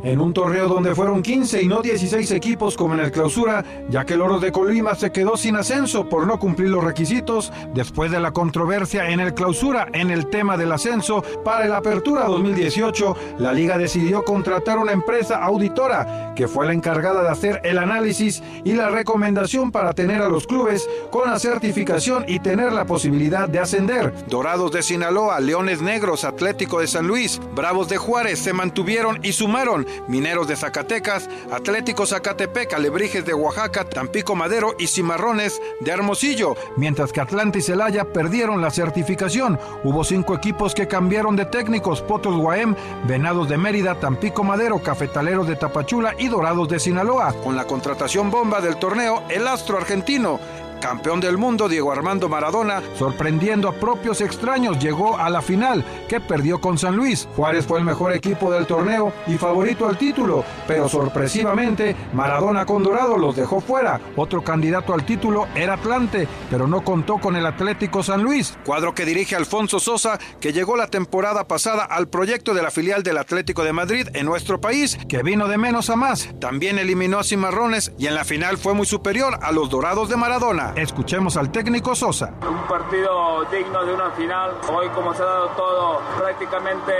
[0.06, 4.04] En un torneo donde fueron 15 y no 16 equipos como en el clausura, ya
[4.04, 8.12] que el Oro de Colima se quedó sin ascenso por no cumplir los requisitos después
[8.12, 13.16] de la controversia en el clausura en el tema del ascenso para el Apertura 2018,
[13.38, 18.44] la liga decidió contratar una empresa auditora que fue la encargada de hacer el análisis
[18.62, 23.48] y la recomendación para tener a los clubes con la certificación y tener la posibilidad
[23.48, 24.14] de ascender.
[24.28, 29.32] Dorados de Sinaloa, Leones Negros, Atlético de San Luis, Bravos de Juárez se mantuvieron y
[29.32, 36.56] sumaron Mineros de Zacatecas, Atlético Zacatepec, Alebrijes de Oaxaca, Tampico Madero y Cimarrones de Hermosillo,
[36.76, 39.58] mientras que Atlanta y Celaya perdieron la certificación.
[39.84, 42.74] Hubo cinco equipos que cambiaron de técnicos, Potos Guaem,
[43.06, 47.34] Venados de Mérida, Tampico Madero, Cafetaleros de Tapachula y Dorados de Sinaloa.
[47.42, 50.38] Con la contratación bomba del torneo, el astro argentino
[50.80, 56.20] campeón del mundo Diego Armando Maradona, sorprendiendo a propios extraños, llegó a la final, que
[56.20, 57.28] perdió con San Luis.
[57.36, 62.82] Juárez fue el mejor equipo del torneo y favorito al título, pero sorpresivamente Maradona con
[62.82, 64.00] Dorado los dejó fuera.
[64.16, 68.94] Otro candidato al título era Atlante, pero no contó con el Atlético San Luis, cuadro
[68.94, 73.18] que dirige Alfonso Sosa, que llegó la temporada pasada al proyecto de la filial del
[73.18, 76.28] Atlético de Madrid en nuestro país, que vino de menos a más.
[76.40, 80.16] También eliminó a Cimarrones y en la final fue muy superior a los Dorados de
[80.16, 80.65] Maradona.
[80.74, 82.32] Escuchemos al técnico Sosa.
[82.48, 84.52] Un partido digno de una final.
[84.72, 86.92] Hoy como se ha dado todo, prácticamente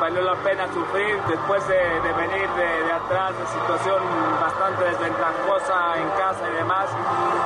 [0.00, 4.02] valió la pena sufrir después de, de venir de, de atrás, de situación
[4.40, 6.86] bastante desventajosa en casa y demás.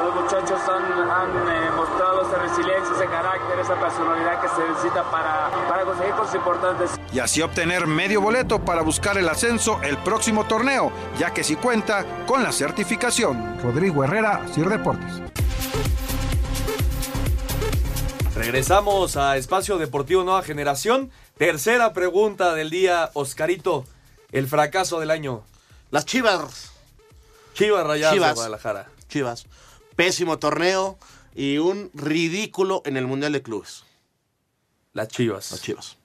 [0.05, 5.03] Los muchachos han, han eh, mostrado esa resiliencia, ese carácter, esa personalidad que se necesita
[5.11, 7.01] para, para conseguir cosas importantes.
[7.13, 11.57] y así obtener medio boleto para buscar el ascenso el próximo torneo, ya que si
[11.57, 13.59] cuenta con la certificación.
[13.63, 15.23] Rodrigo Herrera, Sir Deportes.
[18.41, 21.11] Regresamos a Espacio Deportivo Nueva Generación.
[21.37, 23.85] Tercera pregunta del día, Oscarito.
[24.33, 25.43] El fracaso del año.
[25.91, 26.73] Las Chivas.
[27.53, 28.35] Chivas Rayadas de Chivas.
[28.37, 28.89] Guadalajara.
[29.11, 29.47] Chivas.
[29.95, 30.97] Pésimo torneo
[31.35, 33.85] y un ridículo en el Mundial de Clubes.
[34.95, 35.51] Las Chivas.
[35.51, 35.99] Las Chivas.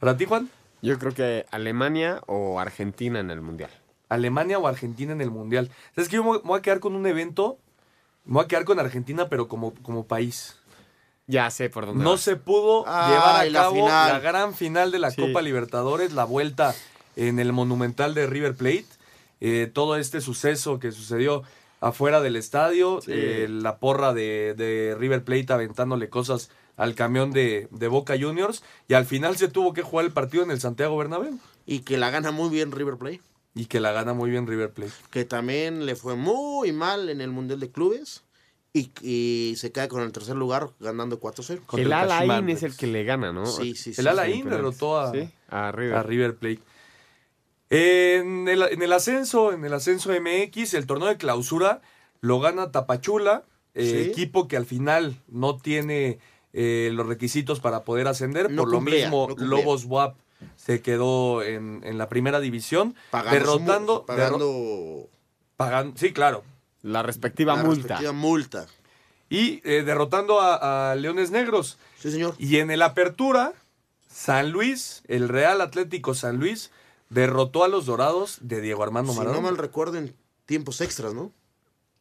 [0.00, 0.48] ¿Para ti, Juan?
[0.80, 3.70] Yo creo que Alemania o Argentina en el Mundial.
[4.08, 5.70] Alemania o Argentina en el Mundial.
[5.94, 7.58] ¿Sabes que Yo me voy a quedar con un evento.
[8.24, 10.56] Me voy a quedar con Argentina, pero como, como país.
[11.26, 12.20] Ya sé por dónde No vas.
[12.20, 14.12] se pudo llevar a la cabo final.
[14.12, 15.20] la gran final de la Sí.
[15.20, 16.74] Copa Libertadores, la vuelta
[17.16, 18.86] en el Monumental de River Plate.
[19.40, 21.42] Eh, todo este suceso que sucedió
[21.80, 23.10] afuera del estadio, Sí.
[23.14, 28.62] eh, la porra de, de River Plate aventándole cosas al camión de, de Boca Juniors,
[28.86, 31.96] y al final se tuvo que jugar el partido en el Santiago Bernabéu, Y que
[31.96, 33.20] la gana muy bien River Plate.
[33.54, 34.92] y que la gana muy bien River Plate.
[35.10, 38.22] Que también le fue muy mal en el Mundial de Clubes.
[38.76, 41.60] Y, y se cae con el tercer lugar ganando 4-0.
[41.64, 43.46] Contra El el Alain es el que le gana, ¿no?
[43.46, 44.00] Sí, sí, sí.
[44.00, 45.94] el Alain sí, derrotó a, Sí, a River.
[45.96, 46.60] a River Plate.
[47.70, 51.80] En el, en el ascenso, en el ascenso MX, el torneo de clausura
[52.20, 54.10] lo gana Tapachula, eh, Sí.
[54.10, 56.18] equipo que al final no tiene
[56.52, 58.50] eh, los requisitos para poder ascender.
[58.50, 59.44] No Por lo cumplía, mismo, no.
[59.46, 60.16] Lobos WAP
[60.54, 65.08] se quedó en, en la primera división, Pagando derrotando, pagando
[65.56, 66.44] pagando, sí, claro,
[66.82, 67.82] La respectiva la multa.
[67.82, 68.66] respectiva multa.
[69.28, 71.78] y eh, derrotando a, a Leones Negros.
[71.98, 72.34] Sí, señor.
[72.38, 73.52] Y en el Apertura,
[74.08, 76.70] San Luis, el Real Atlético San Luis,
[77.10, 79.40] derrotó a los Dorados de Diego Armando Si Maradona.
[79.40, 81.32] no mal recuerdo, en tiempos extras, ¿no?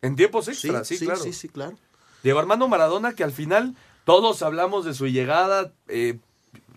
[0.02, 1.22] En tiempos extras, sí, sí, claro.
[1.24, 1.78] sí, sí, claro.
[2.24, 6.20] Diego Armando Maradona, que al final todos hablamos de su llegada, eh,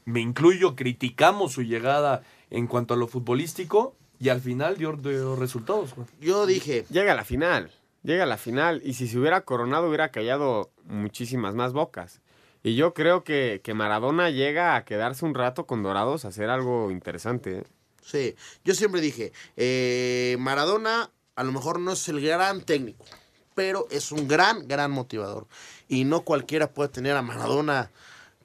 [0.06, 5.36] me incluyo, criticamos su llegada en cuanto a lo futbolístico, y al final dio, dio
[5.36, 5.92] resultados.
[5.92, 6.06] Juan.
[6.20, 7.70] Yo dije, Llega a la final.
[8.08, 8.80] Llega a la final.
[8.86, 12.22] Y si se hubiera coronado, hubiera callado muchísimas más bocas.
[12.62, 16.48] Y yo creo que, que Maradona llega a quedarse un rato con Dorados a hacer
[16.48, 17.58] algo interesante.
[17.58, 17.64] ¿eh?
[18.00, 23.04] sí, yo siempre dije, eh, Maradona a lo mejor no es el gran técnico,
[23.54, 25.46] pero es un gran, gran motivador.
[25.86, 27.90] Y no cualquiera puede tener a Maradona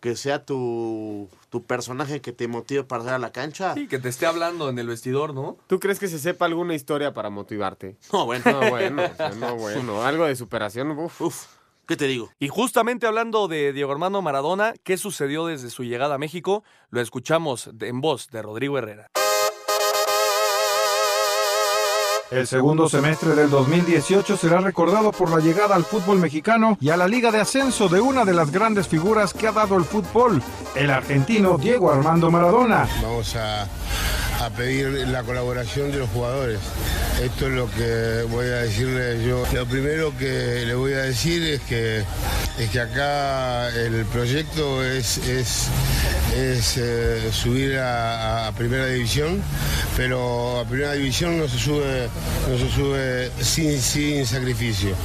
[0.04, 3.74] que sea tu, tu personaje que te motive para salir a la cancha.
[3.74, 5.56] Sí, que te esté hablando en el vestidor, ¿no?
[5.68, 7.96] ¿Tú crees que se sepa alguna historia para motivarte?
[8.12, 8.44] No, bueno.
[8.52, 10.04] No, bueno, o sea, no, bueno.
[10.04, 11.22] Algo de superación, uf.
[11.22, 11.46] Uf,
[11.88, 12.30] ¿qué te digo?
[12.38, 16.66] Y justamente hablando de Diego Armando Maradona, ¿qué sucedió desde su llegada a México?
[16.90, 19.08] Lo escuchamos en voz de Rodrigo Herrera.
[22.32, 26.98] El segundo semestre del 2018 será recordado por la llegada al fútbol mexicano y a
[26.98, 30.42] la liga de ascenso de una de las grandes figuras que ha dado el fútbol,
[30.76, 32.88] el argentino Diego Armando Maradona.
[33.02, 33.68] Vamos a,
[34.46, 36.60] a pedir la colaboración de los jugadores.
[37.22, 39.44] Esto es lo que voy a decirles yo.
[39.54, 42.04] Lo primero que le voy a decir es que,
[42.60, 45.68] es que acá el proyecto es, es,
[46.36, 49.42] es, eh, subir a, a primera división,
[49.96, 52.10] pero a primera división no se sube,
[52.50, 54.96] no se sube sin, sin sacrificio.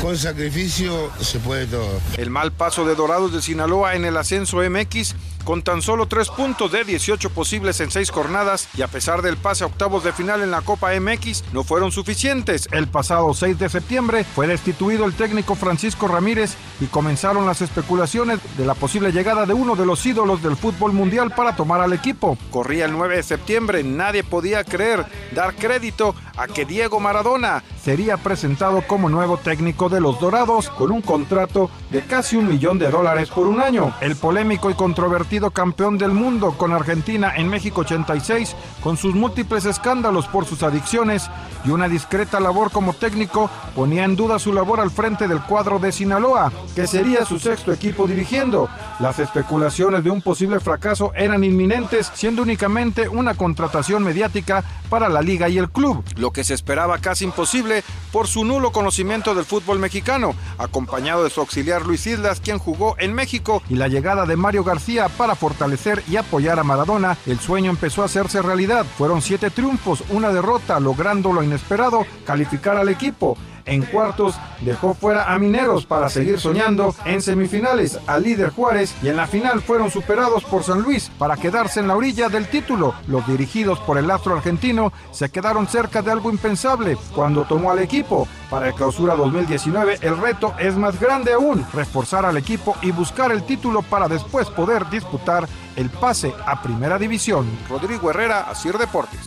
[0.00, 2.00] Con sacrificio se puede todo.
[2.16, 5.14] El mal paso de Dorados de Sinaloa en el ascenso MX
[5.46, 9.36] con tan solo tres puntos de 18 posibles en seis jornadas y a pesar del
[9.36, 12.68] pase a octavos de final en la Copa MX no fueron suficientes.
[12.72, 18.40] El pasado 6 de septiembre fue destituido el técnico Francisco Ramírez y comenzaron las especulaciones
[18.58, 21.92] de la posible llegada de uno de los ídolos del fútbol mundial para tomar al
[21.92, 22.36] equipo.
[22.50, 28.16] Corría el 9 de septiembre, nadie podía creer, dar crédito a que Diego Maradona sería
[28.16, 32.90] presentado como nuevo técnico de los Dorados con un contrato de casi un millón de
[32.90, 33.94] dólares por un año.
[34.00, 39.66] El polémico y controvertido campeón del mundo con Argentina en México 86, con sus múltiples
[39.66, 41.30] escándalos por sus adicciones
[41.64, 45.78] y una discreta labor como técnico, ponía en duda su labor al frente del cuadro
[45.78, 48.68] de Sinaloa, que sería su sexto equipo dirigiendo.
[48.98, 55.22] Las especulaciones de un posible fracaso eran inminentes, siendo únicamente una contratación mediática para la
[55.22, 57.75] liga y el club, lo que se esperaba casi imposible
[58.12, 62.96] por su nulo conocimiento del fútbol mexicano, acompañado de su auxiliar Luis Islas, quien jugó
[62.98, 67.40] en México, y la llegada de Mario García para fortalecer y apoyar a Maradona, el
[67.40, 68.86] sueño empezó a hacerse realidad.
[68.96, 73.36] Fueron siete triunfos, una derrota, logrando lo inesperado, calificar al equipo.
[73.66, 76.94] En cuartos dejó fuera a Mineros para seguir soñando.
[77.04, 81.36] En semifinales al líder Juárez y en la final fueron superados por San Luis para
[81.36, 82.94] quedarse en la orilla del título.
[83.08, 87.80] Los dirigidos por el astro argentino se quedaron cerca de algo impensable cuando tomó al
[87.80, 88.28] equipo.
[88.48, 93.32] Para el clausura 2019 el reto es más grande aún, reforzar al equipo y buscar
[93.32, 97.46] el título para después poder disputar el pase a primera división.
[97.68, 99.20] Rodrigo Herrera, Asir Deportes.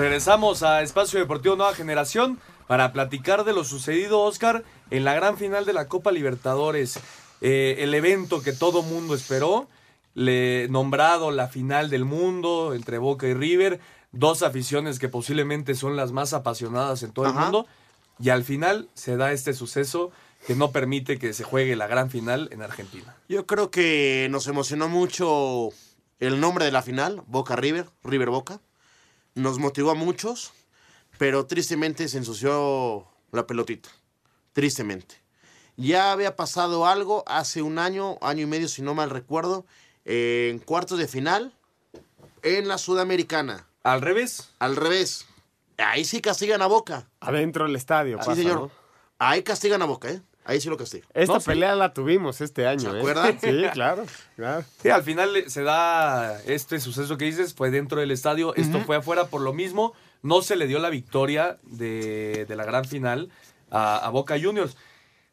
[0.00, 5.36] Regresamos a Espacio Deportivo Nueva Generación para platicar de lo sucedido, Oscar, en la gran
[5.36, 6.98] final de la Copa Libertadores.
[7.42, 9.68] Eh, el evento que todo mundo esperó,
[10.14, 13.78] le, nombrado la final del mundo entre Boca y River,
[14.10, 17.66] dos aficiones que posiblemente son las más apasionadas en todo el mundo,
[18.18, 20.12] y al final se da este suceso
[20.46, 23.16] que no permite que se juegue la gran final en Argentina.
[23.28, 25.68] Yo creo que nos emocionó mucho
[26.20, 28.62] el nombre de la final, Boca River, River Boca.
[29.34, 30.52] Nos motivó a muchos,
[31.18, 33.88] pero tristemente se ensució la pelotita.
[34.52, 35.16] Tristemente.
[35.76, 39.64] Ya había pasado algo hace un año, año y medio, si no mal recuerdo,
[40.04, 41.54] en cuartos de final
[42.42, 43.66] en la Sudamericana.
[43.82, 44.50] ¿Al revés?
[44.58, 45.26] Al revés.
[45.78, 47.08] Ahí sí castigan a Boca.
[47.20, 48.60] Adentro del estadio, Sí, pasa, señor.
[48.60, 48.70] ¿no?
[49.18, 50.20] Ahí castigan a Boca, ¿eh?
[50.44, 51.08] Ahí sí lo castigan.
[51.14, 51.46] Esta No, sí.
[51.46, 52.98] pelea la tuvimos este año, ¿Se ¿eh?
[53.00, 53.38] acuerdan?
[53.40, 54.04] Sí, claro,
[54.36, 54.64] claro.
[54.82, 58.80] Sí, al final eh, se da este suceso que dices, fue dentro del estadio, esto
[58.80, 62.84] fue afuera por lo mismo, no se le dio la victoria de, de la gran
[62.84, 63.30] final
[63.70, 64.76] a, a Boca Juniors.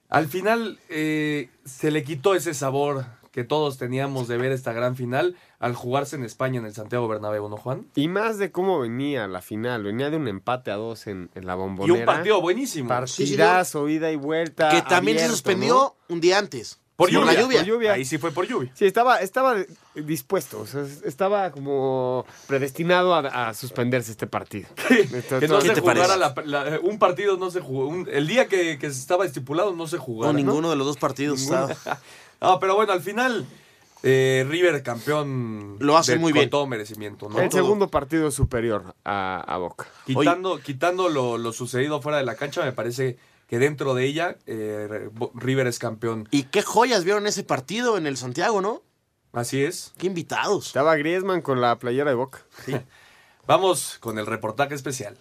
[0.09, 3.05] Al final eh, se le quitó ese sabor
[3.37, 7.07] que todos teníamos de ver esta gran final al jugarse en España en el Santiago
[7.07, 7.85] Bernabéu, ¿no, Juan?
[7.93, 9.83] Y más de cómo venía la final.
[9.83, 11.99] Venía de un empate a dos en, en la Y bombonera.
[11.99, 12.89] un partido buenísimo.
[12.89, 14.69] Partidazo, ida y vuelta.
[14.69, 15.95] Que también se suspendió ¿no?
[16.15, 16.79] un día antes.
[16.95, 17.59] Por Por lluvia, la lluvia.
[17.59, 17.93] por lluvia.
[17.93, 18.71] Ahí sí fue por lluvia.
[18.73, 19.55] Sí, estaba, estaba
[19.93, 20.61] dispuesto.
[20.61, 24.67] o sea, estaba como predestinado a, a suspenderse este partido.
[24.87, 25.05] Que
[25.47, 26.47] no todo- se te jugara parece?
[26.49, 27.85] la- la- un partido, no se jugó.
[27.87, 30.25] un- el día que, que estaba estipulado no se jugó.
[30.25, 31.75] No, ninguno de los dos partidos estaba.
[32.39, 33.45] Ah, pero bueno, al final,
[34.03, 35.77] eh, River campeón.
[35.79, 36.49] Lo hace de- muy con bien.
[36.49, 37.39] todo merecimiento, ¿no?
[37.39, 39.87] el Todo- segundo partido superior a, a Boca.
[40.05, 43.17] Quitando, quitando lo, lo sucedido fuera de la cancha, me parece
[43.47, 46.27] que dentro de ella, eh, River es campeón.
[46.31, 48.81] Y qué joyas vieron ese partido en el Santiago, ¿no?
[49.33, 49.93] Así es.
[49.97, 50.67] Qué invitados.
[50.67, 52.39] Estaba Griezmann con la playera de Boca.
[53.47, 55.17] Vamos con el reportaje especial.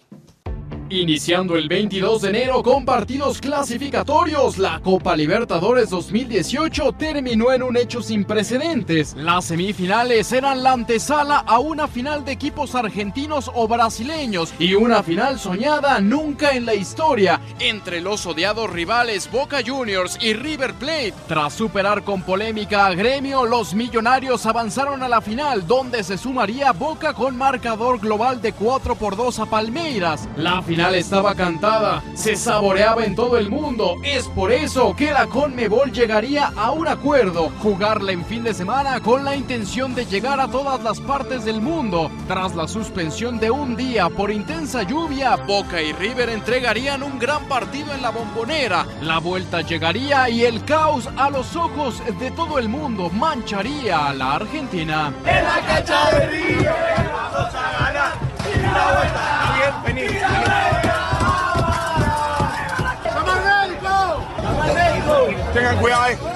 [0.89, 7.75] Iniciando el 22 de enero con partidos clasificatorios, la Copa Libertadores 2018 terminó en un
[7.75, 9.13] hecho sin precedentes.
[9.17, 15.03] Las semifinales eran la antesala a una final de equipos argentinos o brasileños y una
[15.03, 21.13] final soñada nunca en la historia entre los odiados rivales Boca Juniors y River Plate.
[21.27, 26.71] Tras superar con polémica a Gremio, los millonarios avanzaron a la final donde se sumaría
[26.71, 30.29] Boca con marcador global de 4 por 2 a Palmeiras.
[30.37, 33.95] La final estaba cantada, se saboreaba en todo el mundo.
[34.03, 38.99] Es por eso que la Conmebol llegaría a un acuerdo, jugarla en fin de semana
[38.99, 42.11] con la intención de llegar a todas las partes del mundo.
[42.27, 47.47] Tras la suspensión de un día por intensa lluvia, Boca y River entregarían un gran
[47.47, 48.85] partido en la bombonera.
[49.01, 54.13] La vuelta llegaría y el caos a los ojos de todo el mundo mancharía a
[54.13, 55.11] la Argentina.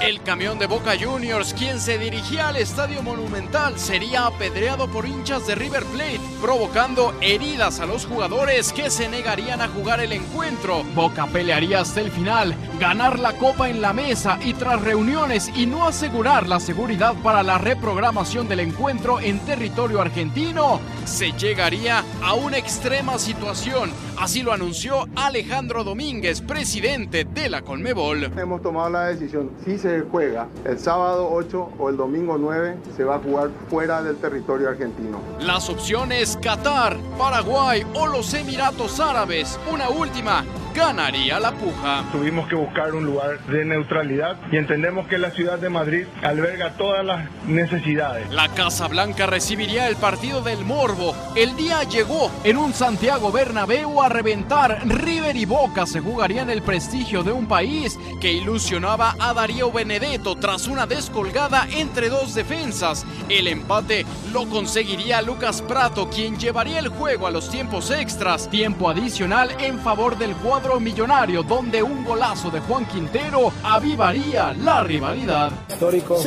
[0.00, 5.46] El camión de Boca Juniors, quien se dirigía al Estadio Monumental, sería apedreado por hinchas
[5.46, 10.82] de River Plate, provocando heridas a los jugadores que se negarían a jugar el encuentro.
[10.94, 15.66] Boca pelearía hasta el final, ganar la copa en la mesa y tras reuniones y
[15.66, 22.34] no asegurar la seguridad para la reprogramación del encuentro en territorio argentino, se llegaría a
[22.34, 23.92] una extrema situación.
[24.18, 28.24] Así lo anunció Alejandro Domínguez, presidente de la Conmebol.
[28.38, 33.04] Hemos tomado la decisión, si se juega el sábado 8 o el domingo 9, se
[33.04, 35.20] va a jugar fuera del territorio argentino.
[35.40, 39.58] Las opciones Qatar, Paraguay o los Emiratos Árabes.
[39.72, 40.44] Una última,
[40.74, 42.04] ganaría la puja.
[42.12, 46.72] Tuvimos que buscar un lugar de neutralidad y entendemos que la ciudad de Madrid alberga
[46.72, 48.30] todas las necesidades.
[48.30, 51.14] La Casa Blanca recibiría el partido del Morbo.
[51.34, 54.80] El día llegó en un Santiago Bernabéu a reventar.
[54.86, 60.36] River y Boca se jugarían el prestigio de un país que ilusionaba a Darío Benedetto
[60.36, 63.04] tras una descolgada entre dos defensas.
[63.28, 68.48] El empate lo conseguiría Lucas Prato, quien llevaría el juego a los tiempos extras.
[68.50, 74.82] Tiempo adicional en favor del cuadro millonario, donde un golazo de Juan Quintero avivaría la
[74.82, 75.50] rivalidad.
[75.68, 76.18] histórico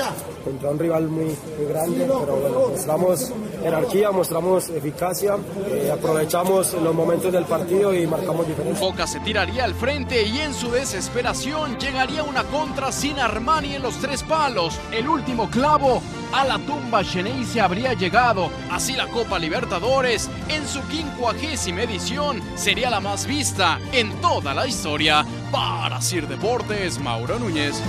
[0.46, 3.32] contra un rival muy, muy grande, pero bueno, mostramos
[3.64, 8.86] jerarquía, mostramos eficacia, eh, aprovechamos los momentos del partido y marcamos diferencia.
[8.86, 13.82] Boca se tiraría al frente y en su desesperación llegaría una contra sin Armani en
[13.82, 14.80] los tres palos.
[14.92, 16.02] El último clavo
[16.36, 18.52] a la tumba se habría llegado.
[18.70, 24.68] Así la Copa Libertadores en su quincuagésima edición sería la más vista en toda la
[24.68, 25.26] historia.
[25.52, 27.82] Para Sir Deportes, Mauro Núñez.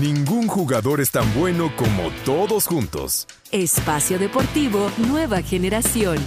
[0.00, 3.28] Ningún jugador es tan bueno como todos juntos.
[3.52, 6.18] Espacio Deportivo Nueva Generación.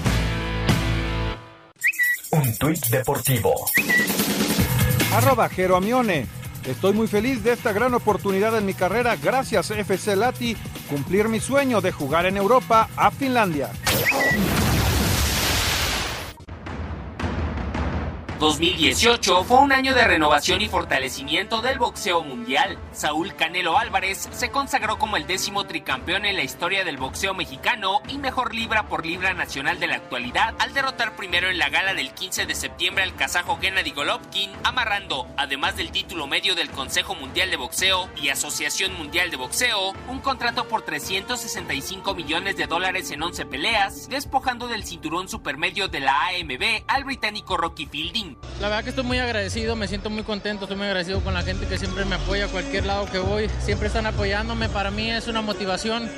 [2.31, 3.53] Un tuit deportivo.
[5.13, 6.44] Arroba Jero Amione.
[6.68, 10.57] Estoy muy feliz de esta gran oportunidad en mi carrera gracias FC Lati
[10.89, 13.70] cumplir mi sueño de jugar en Europa a Finlandia.
[18.39, 22.77] 2018 fue un año de renovación y fortalecimiento del boxeo mundial.
[22.91, 28.01] Saúl Canelo Álvarez se consagró como el décimo tricampeón en la historia del boxeo mexicano
[28.09, 31.93] y mejor libra por libra nacional de la actualidad al derrotar primero en la gala
[31.93, 37.15] del 15 de septiembre al kazajo Gennady Golovkin, amarrando, además del título medio del Consejo
[37.15, 43.11] Mundial de Boxeo y Asociación Mundial de Boxeo, un contrato por 365 millones de dólares
[43.11, 48.24] en 11 peleas, despojando del cinturón supermedio de la AMB al británico Rocky Fielding.
[48.61, 51.43] La verdad que estoy muy agradecido, me siento muy contento, estoy muy agradecido con la
[51.43, 55.11] gente que siempre me apoya a cualquier lado que voy, siempre están apoyándome, para mí
[55.11, 56.09] es una motivación.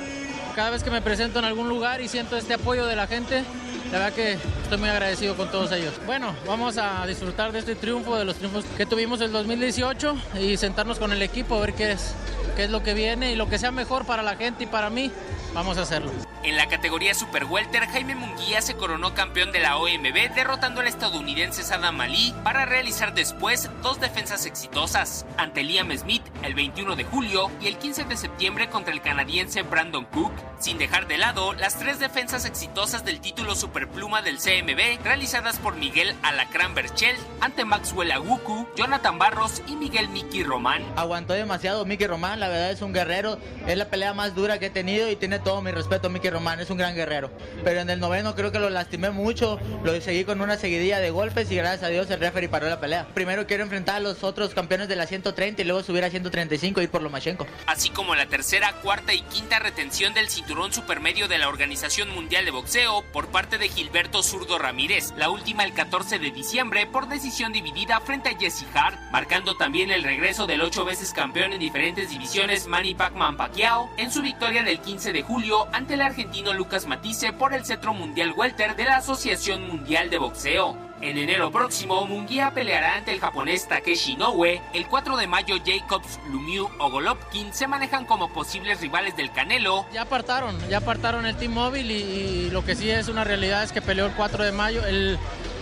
[0.54, 3.44] Cada vez que me presento en algún lugar y siento este apoyo de la gente,
[3.92, 4.32] la verdad que
[4.62, 5.94] estoy muy agradecido con todos ellos.
[6.04, 10.56] Bueno, vamos a disfrutar de este triunfo, de los triunfos que tuvimos el 2018 y
[10.56, 12.14] sentarnos con el equipo a ver qué es,
[12.56, 14.90] qué es lo que viene y lo que sea mejor para la gente y para
[14.90, 15.10] mí,
[15.54, 16.10] vamos a hacerlo.
[16.44, 20.86] En la categoría Super Welter, Jaime Munguía se coronó campeón de la OMB derrotando al
[20.86, 27.04] estadounidense Sadam Ali para realizar después dos defensas exitosas ante Liam Smith el 21 de
[27.04, 31.54] julio y el 15 de septiembre contra el canadiense Brandon Cook, sin dejar de lado
[31.54, 37.64] las tres defensas exitosas del título Superpluma del CMB realizadas por Miguel Alacrán Berchel ante
[37.64, 40.84] Maxwell Aguku, Jonathan Barros y Miguel Miki Román.
[40.96, 44.66] Aguantó demasiado Miki Román, la verdad es un guerrero, es la pelea más dura que
[44.66, 47.30] he tenido y tiene todo mi respeto Miki Román, es un gran guerrero.
[47.64, 51.10] Pero en el noveno creo que lo lastimé mucho, lo seguí con una seguidilla de
[51.10, 53.06] golpes y gracias a Dios el referee paró la pelea.
[53.14, 56.80] Primero quiero enfrentar a los otros campeones de la 130 y luego subir a 135
[56.80, 57.46] y ir por Lomachenko.
[57.66, 62.44] Así como la tercera, cuarta y quinta retención del cinturón supermedio de la Organización Mundial
[62.44, 67.08] de Boxeo por parte de Gilberto Zurdo Ramírez, la última el 14 de diciembre por
[67.08, 71.58] decisión dividida frente a Jesse Hart, marcando también el regreso del ocho veces campeón en
[71.58, 76.54] diferentes divisiones Manny Pacman Pacquiao en su victoria del 15 de julio ante el argentino
[76.54, 80.74] Lucas Matisse por el cetro mundial welter de la Asociación Mundial de Boxeo.
[81.02, 84.62] En enero próximo, Munguía peleará ante el japonés Takeshi Inoue.
[84.72, 89.84] El 4 de mayo, Jacobs, Lumiu o Golovkin se manejan como posibles rivales del Canelo.
[89.92, 93.62] Ya apartaron, ya apartaron el Team Móvil y, y lo que sí es una realidad
[93.62, 95.18] es que peleó el 4 de mayo, el,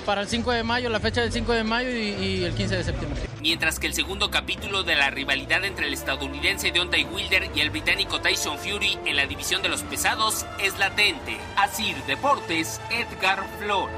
[0.07, 2.77] para el 5 de mayo, la fecha del 5 de mayo y, y el 15
[2.77, 3.26] de septiembre.
[3.47, 7.71] Mientras que el segundo capítulo de la rivalidad entre el estadounidense Deontay Wilder y el
[7.71, 11.37] británico Tyson Fury en la división de los pesados es latente.
[11.57, 13.95] Así Deportes, Edgar Flores.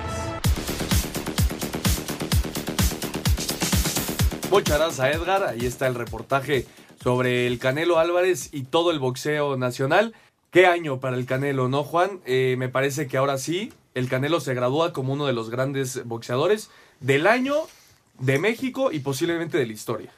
[4.50, 5.42] Muchas gracias a Edgar.
[5.44, 6.66] Ahí está el reportaje
[7.02, 10.12] sobre el Canelo Álvarez y todo el boxeo nacional.
[10.50, 12.20] ¿Qué año para el Canelo, no, Juan?
[12.26, 16.04] Eh, me parece que ahora sí, el Canelo se gradúa como uno de los grandes
[16.04, 16.68] boxeadores
[17.00, 17.54] del año,
[18.18, 20.10] de México y posiblemente de la historia.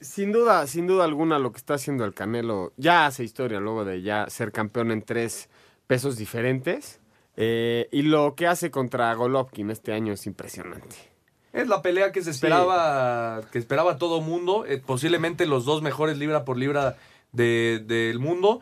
[0.00, 3.84] Sin duda, sin duda alguna, lo que está haciendo el Canelo ya hace historia luego
[3.84, 5.50] de ya ser campeón en tres
[5.86, 7.00] pesos diferentes.
[7.36, 10.96] Eh, y lo que hace contra Golovkin este año es impresionante.
[11.52, 16.16] Es la pelea que se esperaba, que esperaba todo mundo, eh, posiblemente los dos mejores
[16.16, 16.96] libra por libra
[17.32, 18.60] de- del mundo.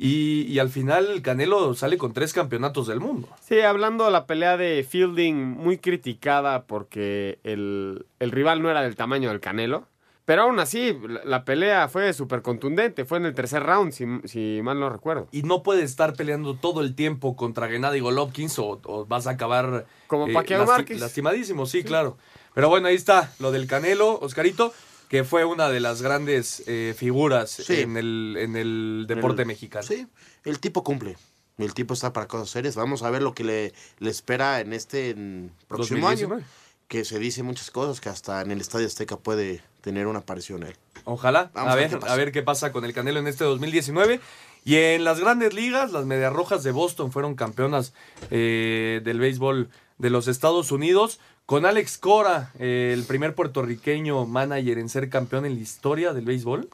[0.00, 3.28] Y, y al final el Canelo sale con tres campeonatos del mundo.
[3.44, 8.82] Sí, hablando de la pelea de Fielding, muy criticada porque el, el rival no era
[8.82, 9.88] del tamaño del Canelo.
[10.24, 13.06] Pero aún así, la, la pelea fue súper contundente.
[13.06, 15.26] Fue en el tercer round, si, si mal no recuerdo.
[15.32, 19.30] Y no puedes estar peleando todo el tiempo contra Gennady Golovkin o, o vas a
[19.30, 21.00] acabar Como eh, Pacquiao lasti- Márquez.
[21.00, 22.18] lastimadísimo, sí, claro.
[22.54, 24.72] Pero bueno, ahí está lo del Canelo, Oscarito,
[25.08, 27.80] que fue una de las grandes eh, figuras Sí.
[27.80, 29.86] en, el, en el deporte El- mexicano.
[29.86, 30.06] Sí,
[30.44, 31.16] el tipo cumple.
[31.56, 32.76] El tipo está para cosas serias.
[32.76, 36.42] Vamos a ver lo que le, le espera en este en próximo 2019.
[36.42, 36.44] año.
[36.86, 40.62] Que se dice muchas cosas que hasta en el Estadio Azteca puede tener una aparición
[40.62, 40.76] él.
[41.04, 41.50] Ojalá.
[41.52, 42.12] Vamos a a ver ver, qué pasa.
[42.12, 44.20] a ver qué pasa con el Canelo en este 2019.
[44.64, 47.92] Y en las grandes ligas, las Medias Rojas de Boston fueron campeonas
[48.30, 51.18] eh, del béisbol de los Estados Unidos.
[51.48, 56.26] Con Alex Cora, eh, el primer puertorriqueño manager en ser campeón en la historia del
[56.26, 56.68] béisbol.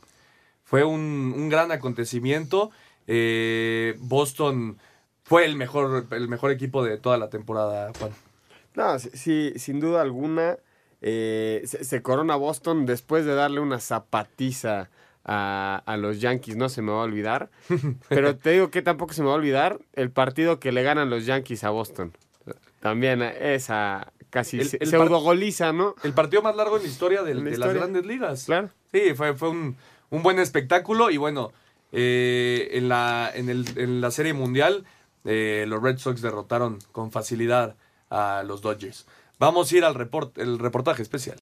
[0.64, 2.72] Fue un, un gran acontecimiento.
[3.06, 4.78] Eh, Boston
[5.22, 8.10] fue el mejor, el mejor equipo de toda la temporada, Juan.
[8.74, 10.56] No, sí, sí, sin duda alguna,
[11.00, 14.90] eh, se, se corona Boston después de darle una zapatiza
[15.24, 17.48] a, a los Yankees, no se me va a olvidar.
[18.08, 21.10] Pero te digo que tampoco se me va a olvidar el partido que le ganan
[21.10, 22.12] los Yankees a Boston.
[22.80, 25.94] También esa casi El- se- el pseudo par- goliza, ¿no?
[26.02, 28.44] El partido más largo en la historia la de las grandes ligas.
[28.46, 28.68] Claro.
[28.92, 29.76] Sí, fue, fue un,
[30.10, 31.52] un buen espectáculo y bueno,
[31.92, 34.84] eh, en, la, en, el- en la Serie Mundial
[35.24, 37.76] eh, los Red Sox derrotaron con facilidad
[38.10, 39.06] a los Dodgers.
[39.38, 41.38] Vamos a ir al report, el reportaje especial.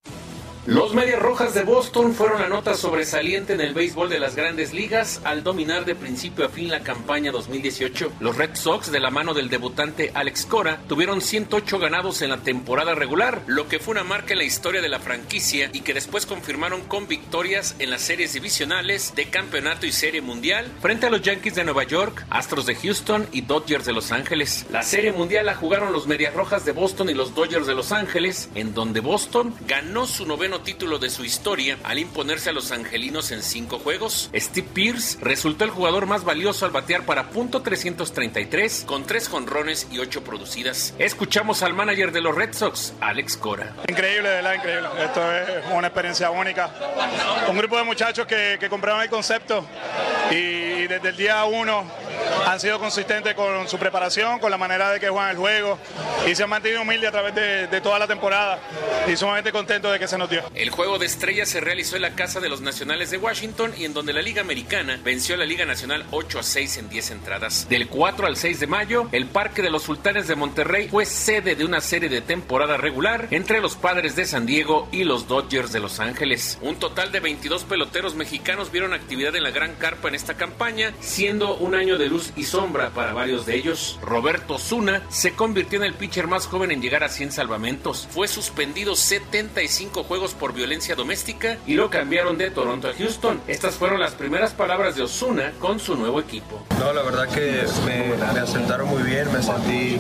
[0.67, 4.73] Los Medias Rojas de Boston fueron la nota sobresaliente en el béisbol de las grandes
[4.73, 8.13] ligas al dominar de principio a fin la campaña 2018.
[8.21, 12.45] Los Red Sox, de la mano del debutante Alex Cora, tuvieron 108 ganados en la
[12.45, 15.95] temporada regular, lo que fue una marca en la historia de la franquicia y que
[15.95, 21.11] después confirmaron con victorias en las series divisionales de campeonato y serie mundial frente a
[21.11, 24.65] los Yankees de Nueva York, Astros de Houston y Dodgers de Los Ángeles.
[24.71, 27.91] La serie mundial la jugaron los Medias Rojas de Boston y los Dodgers de Los
[27.91, 32.73] Ángeles, en donde Boston ganó su noveno título de su historia al imponerse a los
[32.73, 34.31] angelinos en cinco juegos.
[34.35, 39.89] Steve Pierce resultó el jugador más valioso al batear para punto .333 con tres jonrones
[39.91, 40.95] y ocho producidas.
[40.99, 43.77] Escuchamos al manager de los Red Sox, Alex Cora.
[43.89, 44.89] Increíble, verdad, increíble.
[45.03, 46.71] Esto es una experiencia única.
[47.49, 49.67] Un grupo de muchachos que, que compraron el concepto
[50.31, 51.85] y desde el día uno
[52.47, 55.79] han sido consistentes con su preparación, con la manera de que juegan el juego
[56.27, 58.59] y se han mantenido humildes a través de, de toda la temporada
[59.07, 60.43] y sumamente contentos de que se nos dio.
[60.55, 63.85] El juego de estrellas se realizó en la casa de los Nacionales de Washington y
[63.85, 67.11] en donde la Liga Americana venció a la Liga Nacional 8 a 6 en 10
[67.11, 67.69] entradas.
[67.69, 71.55] Del 4 al 6 de mayo, el Parque de los Sultanes de Monterrey fue sede
[71.55, 75.73] de una serie de temporada regular entre los Padres de San Diego y los Dodgers
[75.73, 76.59] de Los Ángeles.
[76.63, 80.93] Un total de 22 peloteros mexicanos vieron actividad en la Gran Carpa en esta campaña,
[81.01, 83.99] siendo un año de luz y sombra para varios de ellos.
[84.03, 88.07] Roberto Zuna se convirtió en el pitcher más joven en llegar a 100 salvamentos.
[88.11, 93.41] Fue suspendido 75 juegos por violencia doméstica y lo cambiaron de Toronto a Houston.
[93.49, 96.63] Estas fueron las primeras palabras de Osuna con su nuevo equipo.
[96.79, 99.97] No, la verdad que me, me asentaron muy bien, me sentí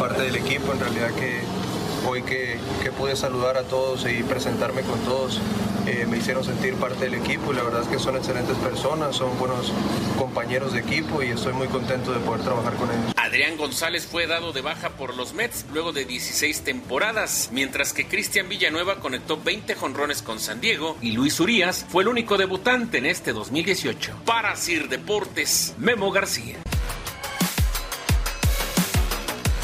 [0.00, 1.42] parte del equipo, en realidad que
[2.06, 5.40] hoy que, que pude saludar a todos y presentarme con todos,
[5.86, 9.14] eh, me hicieron sentir parte del equipo y la verdad es que son excelentes personas,
[9.14, 9.72] son buenos
[10.18, 13.12] compañeros de equipo y estoy muy contento de poder trabajar con ellos.
[13.16, 18.06] Adrián González fue dado de baja por los Mets luego de 16 temporadas, mientras que
[18.06, 22.98] Cristian Villanueva conectó 20 jonrones con San Diego y Luis Urias fue el único debutante
[22.98, 24.22] en este 2018.
[24.24, 26.56] Para Sir Deportes, Memo García.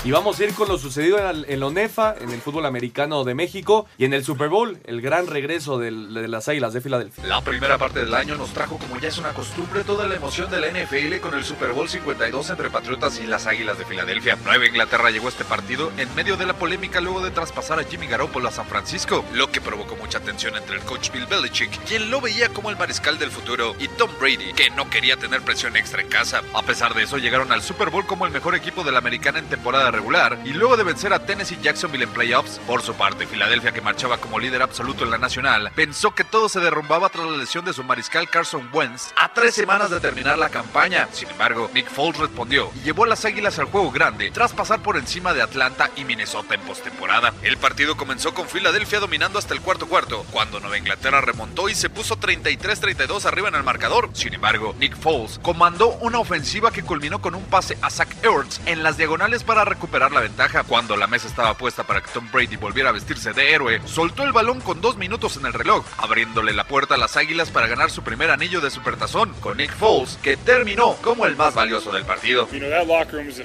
[0.05, 3.37] Y vamos a ir con lo sucedido en, la ONEFA, en el fútbol americano de
[3.37, 7.25] México y en el Super Bowl, el gran regreso de las Águilas de Filadelfia.
[7.25, 10.51] La primera parte del año nos trajo, como ya es una costumbre, toda la emoción
[10.51, 14.37] de la NFL con el Super Bowl 52 entre Patriotas y las Águilas de Filadelfia.
[14.45, 17.85] Nueva Inglaterra llegó a este partido en medio de la polémica luego de traspasar a
[17.85, 21.81] Jimmy Garoppolo a San Francisco, lo que provocó mucha tensión entre el coach Bill Belichick,
[21.85, 25.43] quien lo veía como el mariscal del futuro, y Tom Brady, que no quería tener
[25.43, 26.43] presión extra en casa.
[26.55, 29.39] A pesar de eso, llegaron al Super Bowl como el mejor equipo de la americana
[29.39, 32.59] en temporada regular y luego de vencer a Tennessee Jacksonville en playoffs.
[32.67, 36.49] Por su parte, Filadelfia, que marchaba como líder absoluto en la nacional, pensó que todo
[36.49, 40.39] se derrumbaba tras la lesión de su mariscal Carson Wentz a tres semanas de terminar
[40.39, 41.09] la campaña.
[41.13, 44.83] Sin embargo, Nick Foles respondió y llevó a las Águilas al juego grande tras pasar
[44.83, 47.35] por encima de Atlanta y Minnesota en postemporada.
[47.43, 51.75] El partido comenzó con Filadelfia dominando hasta el cuarto cuarto, cuando Nueva Inglaterra remontó y
[51.75, 54.11] se puso 33-32 arriba en el marcador.
[54.13, 58.61] Sin embargo, Nick Foles comandó una ofensiva que culminó con un pase a Zach Ertz
[58.67, 60.65] en las diagonales para recuperar la ventaja.
[60.65, 64.25] Cuando la mesa estaba puesta para que Tom Brady volviera a vestirse de héroe, soltó
[64.25, 67.67] el balón con dos minutos en el reloj, abriéndole la puerta a las Águilas para
[67.67, 71.93] ganar su primer anillo de supertazón con Nick Foles, que terminó como el más valioso
[71.93, 72.49] del partido.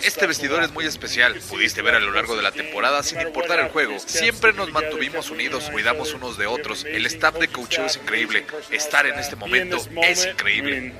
[0.03, 1.35] Este vestidor es muy especial.
[1.49, 5.29] Pudiste ver a lo largo de la temporada, sin importar el juego, siempre nos mantuvimos
[5.29, 6.85] unidos, cuidamos unos de otros.
[6.85, 8.45] El staff de coaching es increíble.
[8.71, 10.93] Estar en este momento es increíble.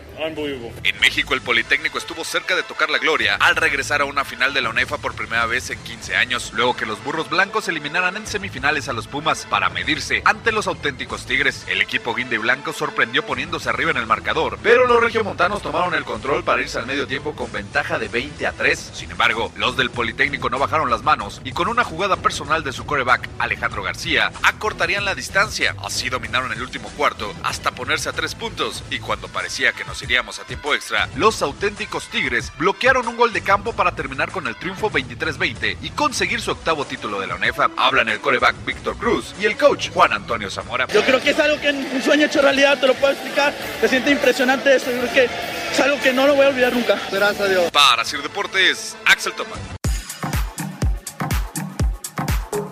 [0.84, 4.54] En México, el Politécnico estuvo cerca de tocar la gloria al regresar a una final
[4.54, 8.18] de la UNEFA por primera vez en 15 años, luego que los burros blancos eliminaran
[8.18, 11.66] en semifinales a los Pumas para medirse ante los auténticos Tigres.
[11.68, 16.06] El equipo guinde blanco sorprendió poniéndose arriba en el marcador, pero los regiomontanos tomaron el
[16.06, 18.92] control para irse al medio tiempo con ventaja de 20 a 3.
[18.94, 22.74] Sin embargo, los del Politécnico no bajaron las manos y con una jugada personal de
[22.74, 25.76] su coreback, Alejandro García, acortarían la distancia.
[25.84, 30.02] Así dominaron el último cuarto hasta ponerse a tres puntos y cuando parecía que nos
[30.02, 34.48] iríamos a tiempo extra, los auténticos Tigres bloquearon un gol de campo para terminar con
[34.48, 37.72] el triunfo 23-20 y conseguir su octavo título de la UNEFA.
[37.78, 40.88] Hablan el coreback Víctor Cruz y el coach Juan Antonio Zamora.
[40.88, 43.54] Yo creo que es algo que un sueño hecho realidad, te lo puedo explicar.
[43.82, 45.30] Se siente impresionante esto, yo creo que
[45.72, 47.00] es algo que no lo voy a olvidar nunca.
[47.12, 47.72] Gracias a Dios.
[47.72, 49.60] Para Sir Deportes, Axel Toman.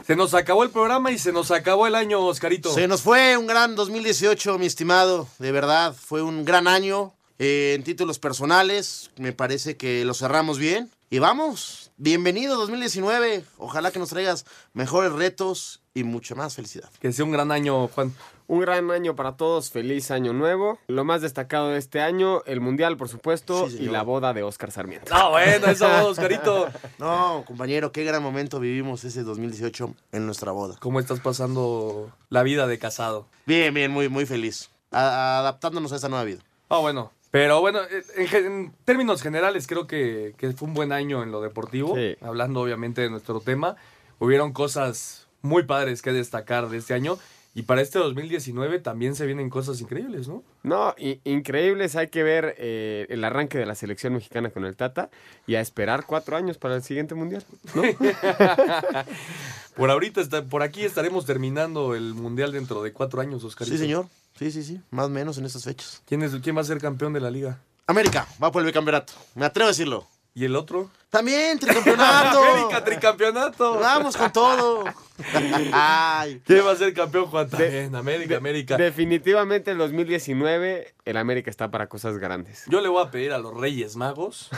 [0.05, 2.71] Se nos acabó el programa y se nos acabó el año, Oscarito.
[2.73, 5.27] Se nos fue un gran 2018, mi estimado.
[5.39, 7.13] De verdad, fue un gran año.
[7.39, 10.91] eh, en títulos personales, me parece que lo cerramos bien.
[11.09, 13.43] Y vamos, bienvenido 2019.
[13.57, 16.89] Ojalá que nos traigas mejores retos y mucha más felicidad.
[16.99, 18.13] Que sea un gran año, Juan.
[18.47, 20.77] Un gran año para todos, feliz año nuevo.
[20.87, 24.43] Lo más destacado de este año, el Mundial, por supuesto, Sí, y la boda de
[24.43, 25.07] Oscar Sarmiento.
[25.15, 26.67] Ah, bueno, eso, Oscarito.
[26.99, 30.75] No, compañero, qué gran momento vivimos ese 2018 en nuestra boda.
[30.79, 33.25] ¿Cómo estás pasando la vida de casado?
[33.47, 34.69] Bien, bien, muy, muy feliz.
[34.91, 36.41] A- adaptándonos a esa nueva vida.
[36.69, 37.11] Ah, bueno.
[37.35, 41.41] Pero bueno, eh, en, términos generales creo que, que fue un buen año en lo
[41.41, 41.93] deportivo.
[41.93, 42.15] Sí.
[42.21, 43.75] Hablando obviamente de nuestro tema.
[44.19, 47.17] Hubieron cosas muy padres que destacar de este año.
[47.53, 50.43] Y para este 2019 también se vienen cosas increíbles, ¿no?
[50.63, 51.97] No, increíbles.
[51.97, 55.09] Hay que ver eh, el arranque de la selección mexicana con el Tata
[55.45, 57.43] y a esperar cuatro años para el siguiente mundial.
[57.73, 57.81] ¿no?
[59.75, 63.75] Por ahorita, está, por aquí estaremos terminando el Mundial dentro de cuatro años, Oscarito.
[63.75, 64.05] Sí, señor.
[64.37, 64.81] Sí, sí, sí.
[64.91, 66.01] Más o menos en estas fechas.
[66.05, 67.59] ¿Quién, es, ¿Quién va a ser campeón de la liga?
[67.87, 69.13] América, va por el bicampeonato.
[69.35, 70.05] Me atrevo a decirlo.
[70.33, 70.89] ¿Y el otro?
[71.09, 72.43] También, tricampeonato.
[72.43, 73.79] América, tricampeonato.
[73.79, 74.83] Vamos con todo.
[75.71, 76.41] Ay.
[76.45, 77.49] ¿Quién va a ser campeón, Juan?
[77.49, 78.75] También, América, América.
[78.75, 82.65] Definitivamente el 2019 el América está para cosas grandes.
[82.67, 84.49] Yo le voy a pedir a los Reyes Magos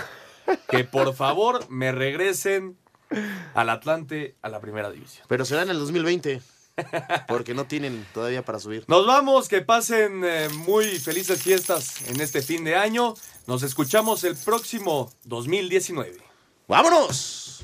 [0.67, 2.75] que por favor me regresen
[3.53, 5.25] al Atlante a la primera división.
[5.29, 6.41] Pero será en el 2020.
[7.27, 8.83] Porque no tienen todavía para subir.
[8.87, 13.13] Nos vamos, que pasen eh, muy felices fiestas en este fin de año.
[13.45, 16.17] Nos escuchamos el próximo 2019.
[16.67, 17.63] ¡Vámonos!